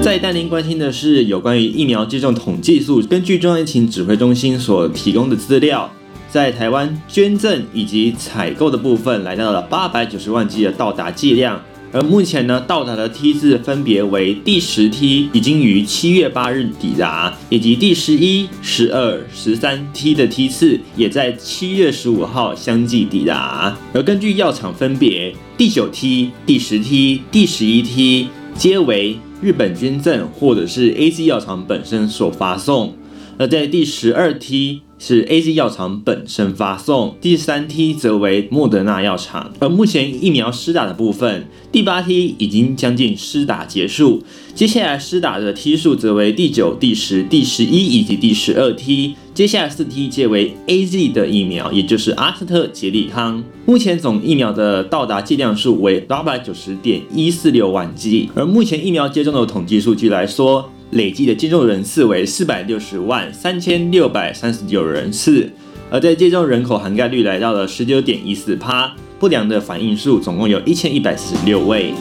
[0.02, 5.90] 再带您关心的是有关于疫苗接种统计数，根据中央疫情指挥中心所提供的资料，
[6.28, 11.62] 在台湾捐赠以及采购的部分来到了八百九十万剂的到达剂量，
[11.94, 32.94] 而目前呢到达的梯次分别为第十梯已经于七月八日抵达，以及第十一、十二、十三梯的梯次也在七月十五号相继抵达，而根据药厂分别，第九梯、第十梯、第十一梯皆为日本捐赠或者是 AZ 药厂本身所发送，
[33.42, 39.52] 而在第十二梯是 AZ 药厂本身发送，第三梯则为莫德纳药厂。
[39.58, 44.22] 而目前疫苗施打的部分，第八梯已经将近施打结束，
[44.54, 49.16] 接下来施打的梯数则为第九、第十、第十一以及第十二梯。
[49.34, 53.44] 接下来四梯皆为 AZ 的疫苗，也就是阿斯特捷利康。
[53.66, 58.30] 目前总疫苗的到达剂量数为八百九十点一四六万剂。
[58.36, 65.50] 而目前疫苗接种的统计数据来说，累计的接种人次为四百六十万三千六百三十九人次，
[65.90, 71.94] 而在接种人口涵盖率来到了十九点一四趴，不良的反应数总共有一千一百四十六位。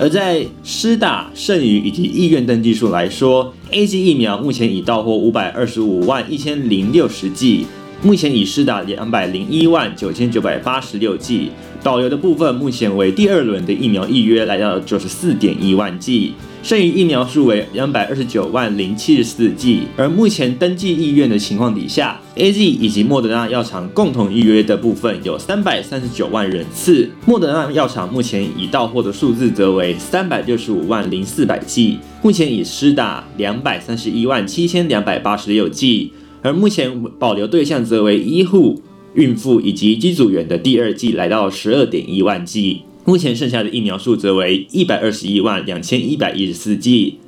[0.00, 7.66] 而在施打剩余以及意愿登记数来说，AZ 疫苗目前已到货五百二十五万一千零六十剂，
[8.00, 11.50] 目前已施打两百零一万九千九百八十六剂。
[11.82, 19.82] 保留的部分目前为第二轮的疫苗预约来到了九十四点一万剂，剩余疫苗数为两百二十九万零七十四剂。
[19.96, 27.08] 而目前登记意愿的情况底下，AZ 以及莫德纳药厂共同预约的部分有三百三十九万人次。
[27.24, 36.12] 莫德纳药厂目前已到货的数字则为三百六十五万零四百剂，目前已施打两百三十一万七千两百八十六剂，
[36.42, 38.82] 而目前保留对象则为医护。
[39.18, 47.18] 孕妇以及机组员的第二剂来到十二点一万剂，目前剩下的疫苗数则为一百二十一万两千一百一十四剂。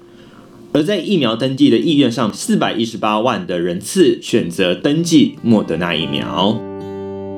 [0.73, 6.61] 而在疫苗登记的意愿上，四百一十八万的人次选择登记莫德纳疫苗。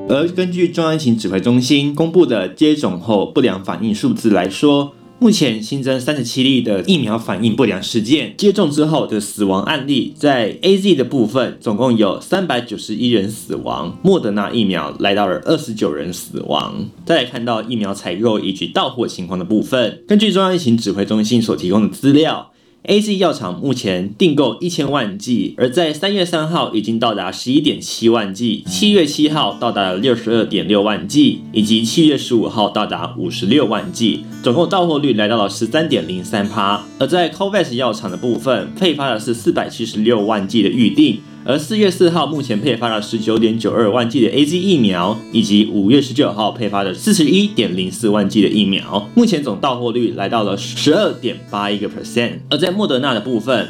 [0.07, 4.93] 而根据中央疫情指挥中心公布的接种后不良反应数字来说，
[5.23, 16.89] 目前新增三十七例的疫苗反应不良事件，接种之后的死亡案例，在 AZ 的部分总共有三百九十一人死亡，莫德纳疫苗来到了二十九人死亡。
[17.05, 22.49] 再来看到疫苗采购以及到货情况的部分，根据中央疫情指挥中心所提供的资料。
[22.85, 36.83] A G 药厂目前订购一千万剂，而在三月三号已经到达十一点七万剂，七月七号到达了六十二点六万剂，以及七月十五号到达五十六万剂，总共到货率来到了十三点零三趴。
[36.99, 41.21] 而在 COVAX 药厂的部分，配发的是四百七十六万剂的预定。
[41.45, 52.39] 而四月四号目前配发了十九点九二万剂的 AZ 疫苗，以及五月十九号配发的四十一点零四万剂的疫苗，目前总到货率来到了十二点八一个 percent。
[52.49, 53.67] 而在莫德纳的部分，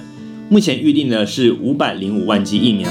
[0.50, 2.88] 目前预定的是五百零五万剂疫苗，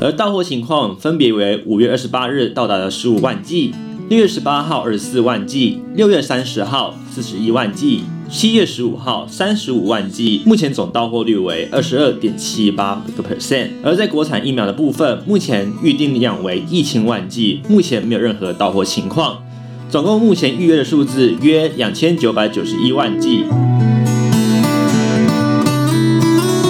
[0.00, 3.72] 而到货情况分别为五月二十八日到达了十五万剂，
[4.08, 8.02] 六月十八号二十四万剂，六月三十号四十一万剂。
[8.28, 13.68] 七月十五号，三十五万剂，目前总到货率为二十二点七八个 percent。
[13.84, 19.38] 而在国产疫苗的部分，目前预定量为一千万剂，目前没有任何到货情况。
[19.88, 23.44] 总共目前预约的数字约两千九百九十一万剂，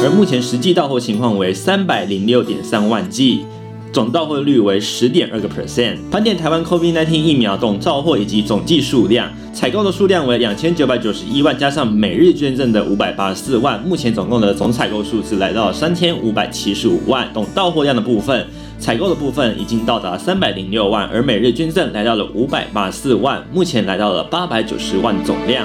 [0.03, 3.47] 而目前实际到货情况为三百零六点三万剂。
[3.95, 5.99] 总到货率为十点二个 percent。
[6.11, 17.31] 盘点台湾 COVID-19 疫苗总到货以及总计数量，采购的数量为两千九百九十一万，加上每日捐赠的五百八十四万，目前总共的总采购数字来到三千五百七十五万。
[17.33, 18.45] 总到货量的部分，
[18.81, 25.65] 采购的部分已经到达三百零六万，而每日捐赠来到了五百八十四万，目前来到了八百九十万总量。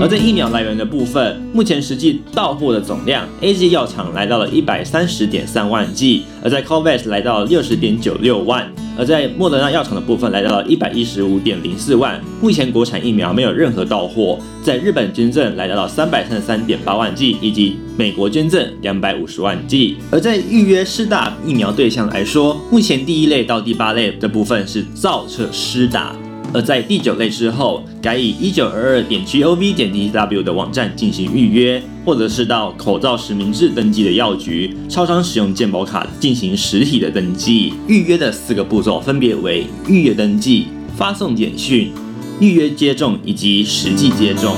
[0.00, 12.22] 而在疫苗来源的部分，目前实际到货的总量，AZ 药厂来到了一百三十点三万剂，而在 COVAX 来到了六十点九六万，而在莫德纳药厂的部分来到了一百一十五点零四万。
[12.40, 19.96] 目前国产疫苗没有任何到货，在日本捐赠来到了三百三十三点八万剂，以及美国捐赠两百五十万剂。
[20.12, 26.14] 而在预约施打疫苗对象来说，目前第一类到第八类的部分是造册施打。
[26.54, 37.74] 而在第九类之后，改以一九二二点 gov 点 tw 的网站进行预约，或者是到口罩实名制登记的药局、超商使用健保卡进行实体的登记。
[37.86, 41.92] 预约的四个步骤分别为预约登记、发送简讯、
[42.40, 44.54] 预约接种以及实际接种。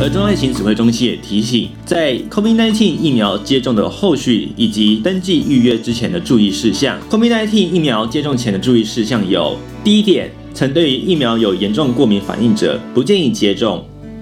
[0.00, 7.00] 而中央疫情指挥中心也提醒，在 COVID-19 疫苗接种的后续以及登记预约之前的注意事项。
[7.08, 13.78] COVID-19 疫苗接种前的注意事项有：第一点，曾对于疫苗有严重过敏反应者，不建议接种；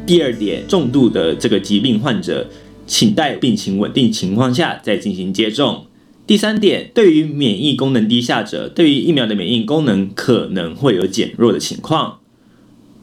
[0.07, 2.47] 第二点，重度的这个疾病患者，
[2.87, 5.87] 请待病情稳定情况下再进行接种；
[6.27, 12.19] 第三点，对于免疫功能低下者，对于疫苗的免疫功能可能会有减弱的情况。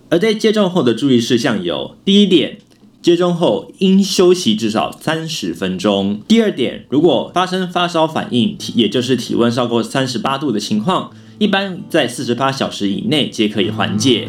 [0.09, 2.57] 而在接种后的注意事项有：第一点。
[3.01, 6.19] 接种后应休息至少三十分钟。
[6.27, 14.27] 第二点，如果发生发烧反应，体也就是体温超过三十八度的情况，一般在四十八小时以内皆可以缓解。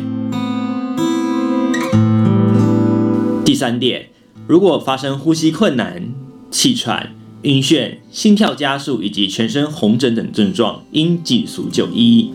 [3.45, 4.11] 第三点，
[4.47, 6.15] 如果发生呼吸困难、
[6.53, 7.13] 气喘、
[7.43, 12.31] 晕眩、心跳加速以及全身红疹等症状，应尽速就医。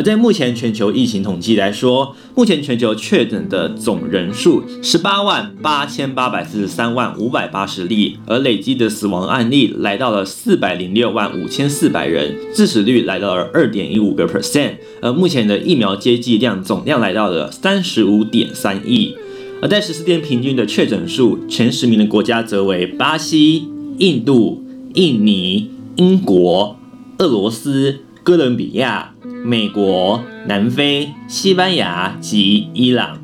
[0.00, 19.14] 而在目前全球疫情统计来说，目前全球确诊的总人数十八万八千八百四十三万五百八十例，而累计的死亡案例来到了四百零六万五千四百人，致死率来到了二点一五个 percent，而目前的疫苗接剂量总量来到了三十五点三亿，
[19.60, 26.78] 而在十四天平均的确诊数，前十名的国家则为巴西、印度、印尼、英国、
[27.18, 29.12] 俄罗斯、哥伦比亚。
[29.42, 33.18] 美国、南非、西班牙及伊朗，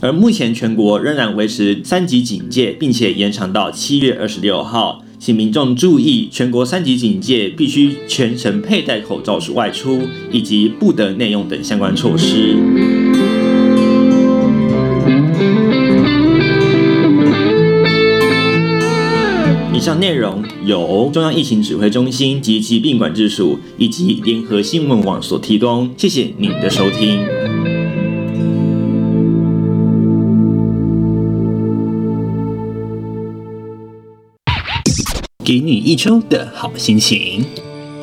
[0.00, 5.04] 而目前全国仍然维持三级警戒，并且延长到七月二十六号。
[5.20, 10.00] 请民众注意，全国三级警戒必须全程佩戴口罩外出，
[10.32, 12.56] 以及不得内用等相关措施。
[19.82, 25.92] 以上内容由中央疫情指挥中心及疾病管制署以及联合新闻网所提供。
[25.96, 27.18] 谢谢您的收听。
[35.44, 37.44] 给你一周的好心情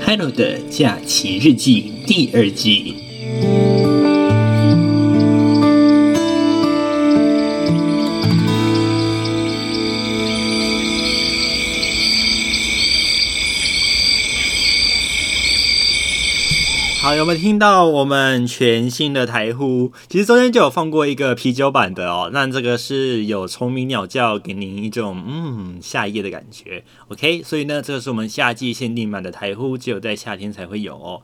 [0.05, 3.68] ，Hello 的假期日记第二季。
[17.01, 19.93] 好，有没有听到我们全新的台呼？
[20.09, 22.29] 其实中间就有放过一个啤酒版的哦。
[22.33, 26.83] 那这个是有虫鸣鸟叫，给您一种嗯夏夜的感觉。
[27.07, 31.21] OK，所以呢，这个是我们夏季限定版的台呼，只有在夏天才会有哦。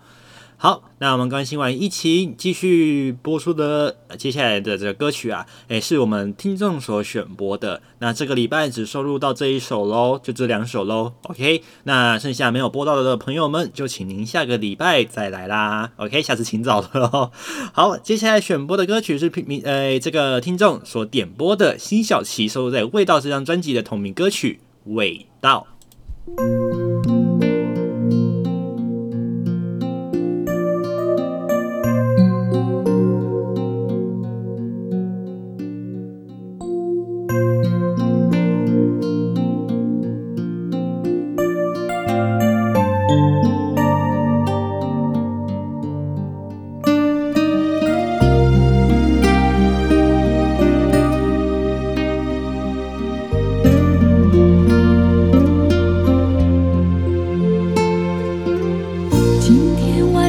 [0.58, 7.82] 好，那我们关心完疫情，继续播出的接下来的这个歌曲啊，诶，是我们听众所选播的。
[8.00, 11.14] 那这个礼拜只收录到这一首喽，就这两首喽。
[11.24, 15.92] OK，那剩下没有播到的朋友们，就请您下个礼拜再来啦。
[15.98, 17.32] OK，下次请早了哦。
[17.74, 24.62] 好，接下来选播的歌曲是平呃这个听众所点播的辛晓琪收录在《味道》这张专辑的同名歌曲
[24.94, 25.68] 《味道》。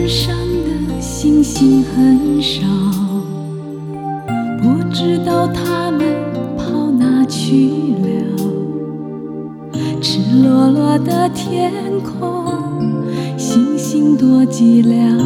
[0.06, 2.64] 天上的星星很少
[4.62, 6.06] 不知道它们
[6.56, 7.70] 跑哪去
[8.04, 8.36] 了。
[10.00, 15.25] 赤裸裸的天空星星多寂寥。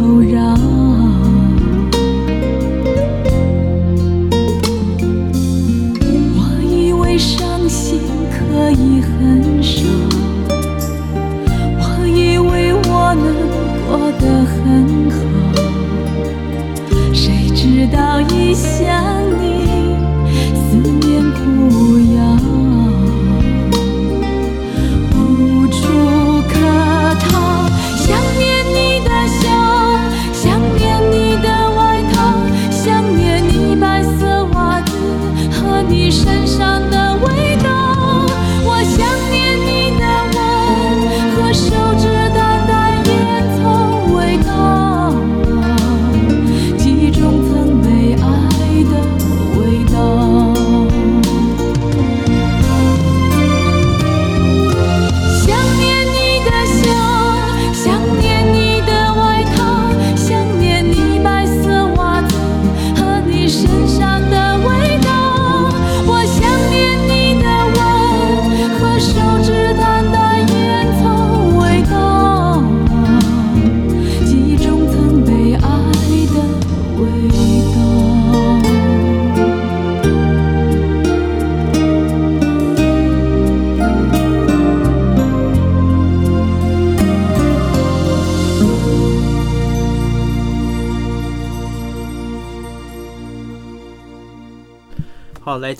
[0.00, 0.89] 都让。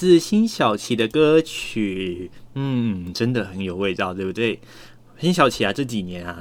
[0.01, 4.59] 是辛晓琪的歌曲，嗯，真的很有味道，对不对？
[5.19, 6.39] 辛晓琪啊，这几年啊。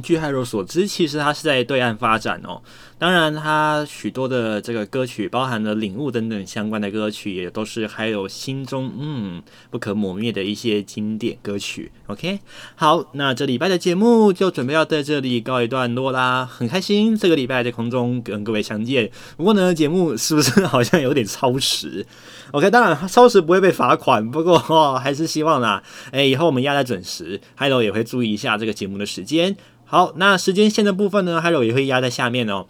[0.00, 2.62] 据 Hello 所知，其实他是在对岸发展哦。
[2.98, 9.40] 当然，他许多的这个歌曲，包含了领悟等等相关的歌曲，也都是 Hello 心中嗯
[9.70, 11.92] 不可磨灭的一些经典歌曲。
[12.08, 12.40] OK，
[12.74, 16.44] 好，那这礼拜的节目就准备要在这里告一段落啦。
[16.44, 19.08] 很开心这个礼拜在空中跟各位相见。
[19.36, 22.04] 不过呢，节目是不是 好像有点超时
[22.50, 25.80] ？OK，当然超时不会被罚款，不过哦，还是希望啦，
[26.10, 29.56] 哎，以后我们压在准时，Hello 也会注意一下这个节目的时间。
[29.90, 32.66] 好，那时间线的部分呢，Hello 也会压在下面哦。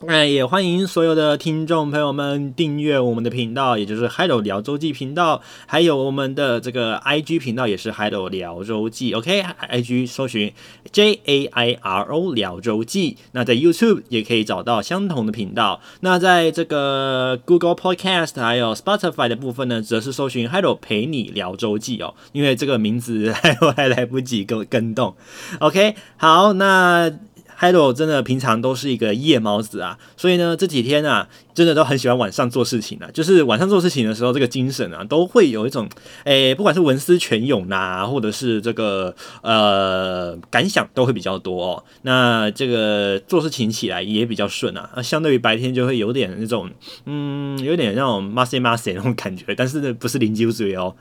[0.00, 9.12] 那也欢迎所有的听众朋友们订阅我们的频道，也就是 Hello 聊周记频道，还有我们的这个 IG 频道，也是 Hello 聊周记。
[9.12, 10.52] OK，IG 搜寻
[10.92, 13.16] J A I R O 聊周记。
[13.32, 15.80] 那在 YouTube 也可以找到相同的频道。
[16.00, 25.16] 那在这个 Google Podcast 还有 Spotify 的部分呢，则是搜寻 Hello 陪你聊周记哦，因为这个名字还还来不及更更动。
[25.58, 27.12] OK，好，那。
[27.60, 33.10] Hello 真的平常都是一个夜猫子啊，所以呢这几天啊，真的都很喜欢晚上做事情啊。
[33.12, 35.88] 就是晚上做事情的时候，这个精神啊，都会有一种，
[36.22, 41.84] 诶、不管是文思泉涌呐，或者是这个呃感想，都会比较多哦。
[42.02, 46.70] 那这个做事情起来也比较顺啊，那相对于白天就会有点那种，
[47.06, 50.94] 嗯，有点那种 mase mase 那种感觉，但是不是零酒嘴哦。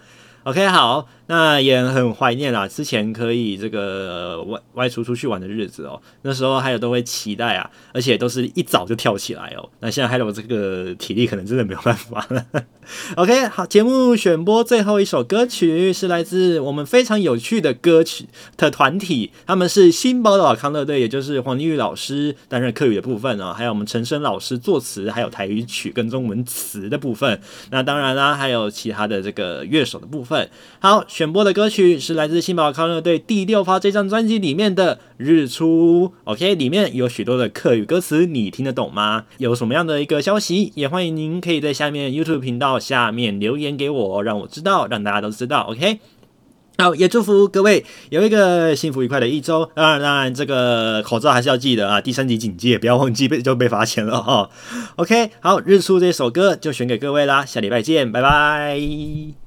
[0.43, 9.69] OK，好，那也很怀念啦，之前可以这个外外出出去玩的日子哦，那时候还有都会期待啊，而且都是一早就跳起来哦。
[9.79, 12.45] 那现在还有这个体力，可能真的没有办法了。
[13.17, 27.41] OK，好，节目选播最后一首歌曲是来自我们非常有趣的歌曲的团体，他们是新宝岛康乐队，也就是黄丽玉老师担任客语的部分哦，还有我们陈升老师作词，还有台语曲跟中文词的部分。
[27.71, 30.49] 那当然啦，还有其他的这个乐手的部分。
[30.79, 36.09] 好，选播的歌曲是来自新宝康乐队第六发这张专辑里面的《日出》。
[36.25, 39.25] OK，里面有许多的客语歌词，你听得懂吗？
[39.39, 45.61] 有什么样的一个消息，也欢迎您可以在下面 YouTube 频道下面留言给我，让我知道，让大家都知道。
[45.61, 45.97] OK，
[46.77, 49.67] 好，也祝福各位有一个幸福愉快的一周。
[49.73, 54.51] 当然，当然，这个口罩还是要记得啊，第三级警戒，不要忘记被就被罚钱了哈。
[54.97, 59.46] OK，好，《日出》这首歌就选给各位啦，下礼拜见，拜拜。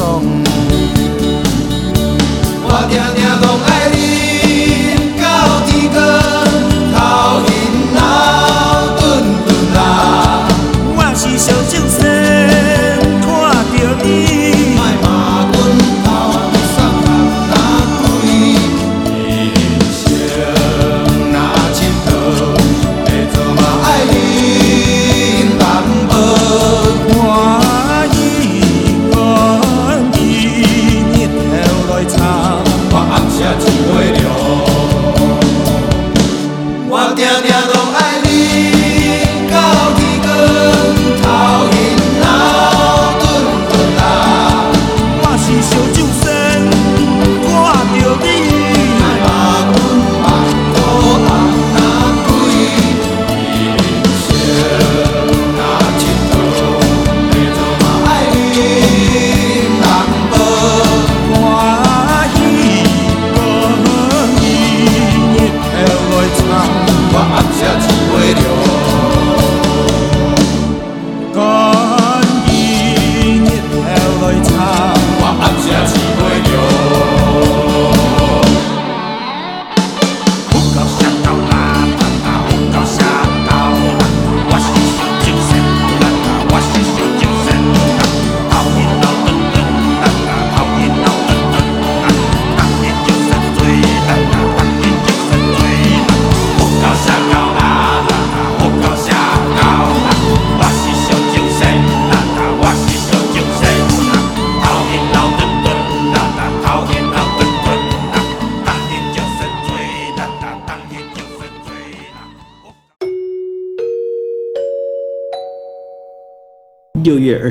[0.00, 0.49] 六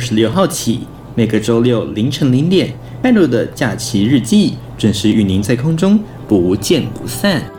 [0.09, 0.79] 十六号起，
[1.13, 7.58] 每个周六凌晨零点，艾露的假期日记准时与您在空中不见不散。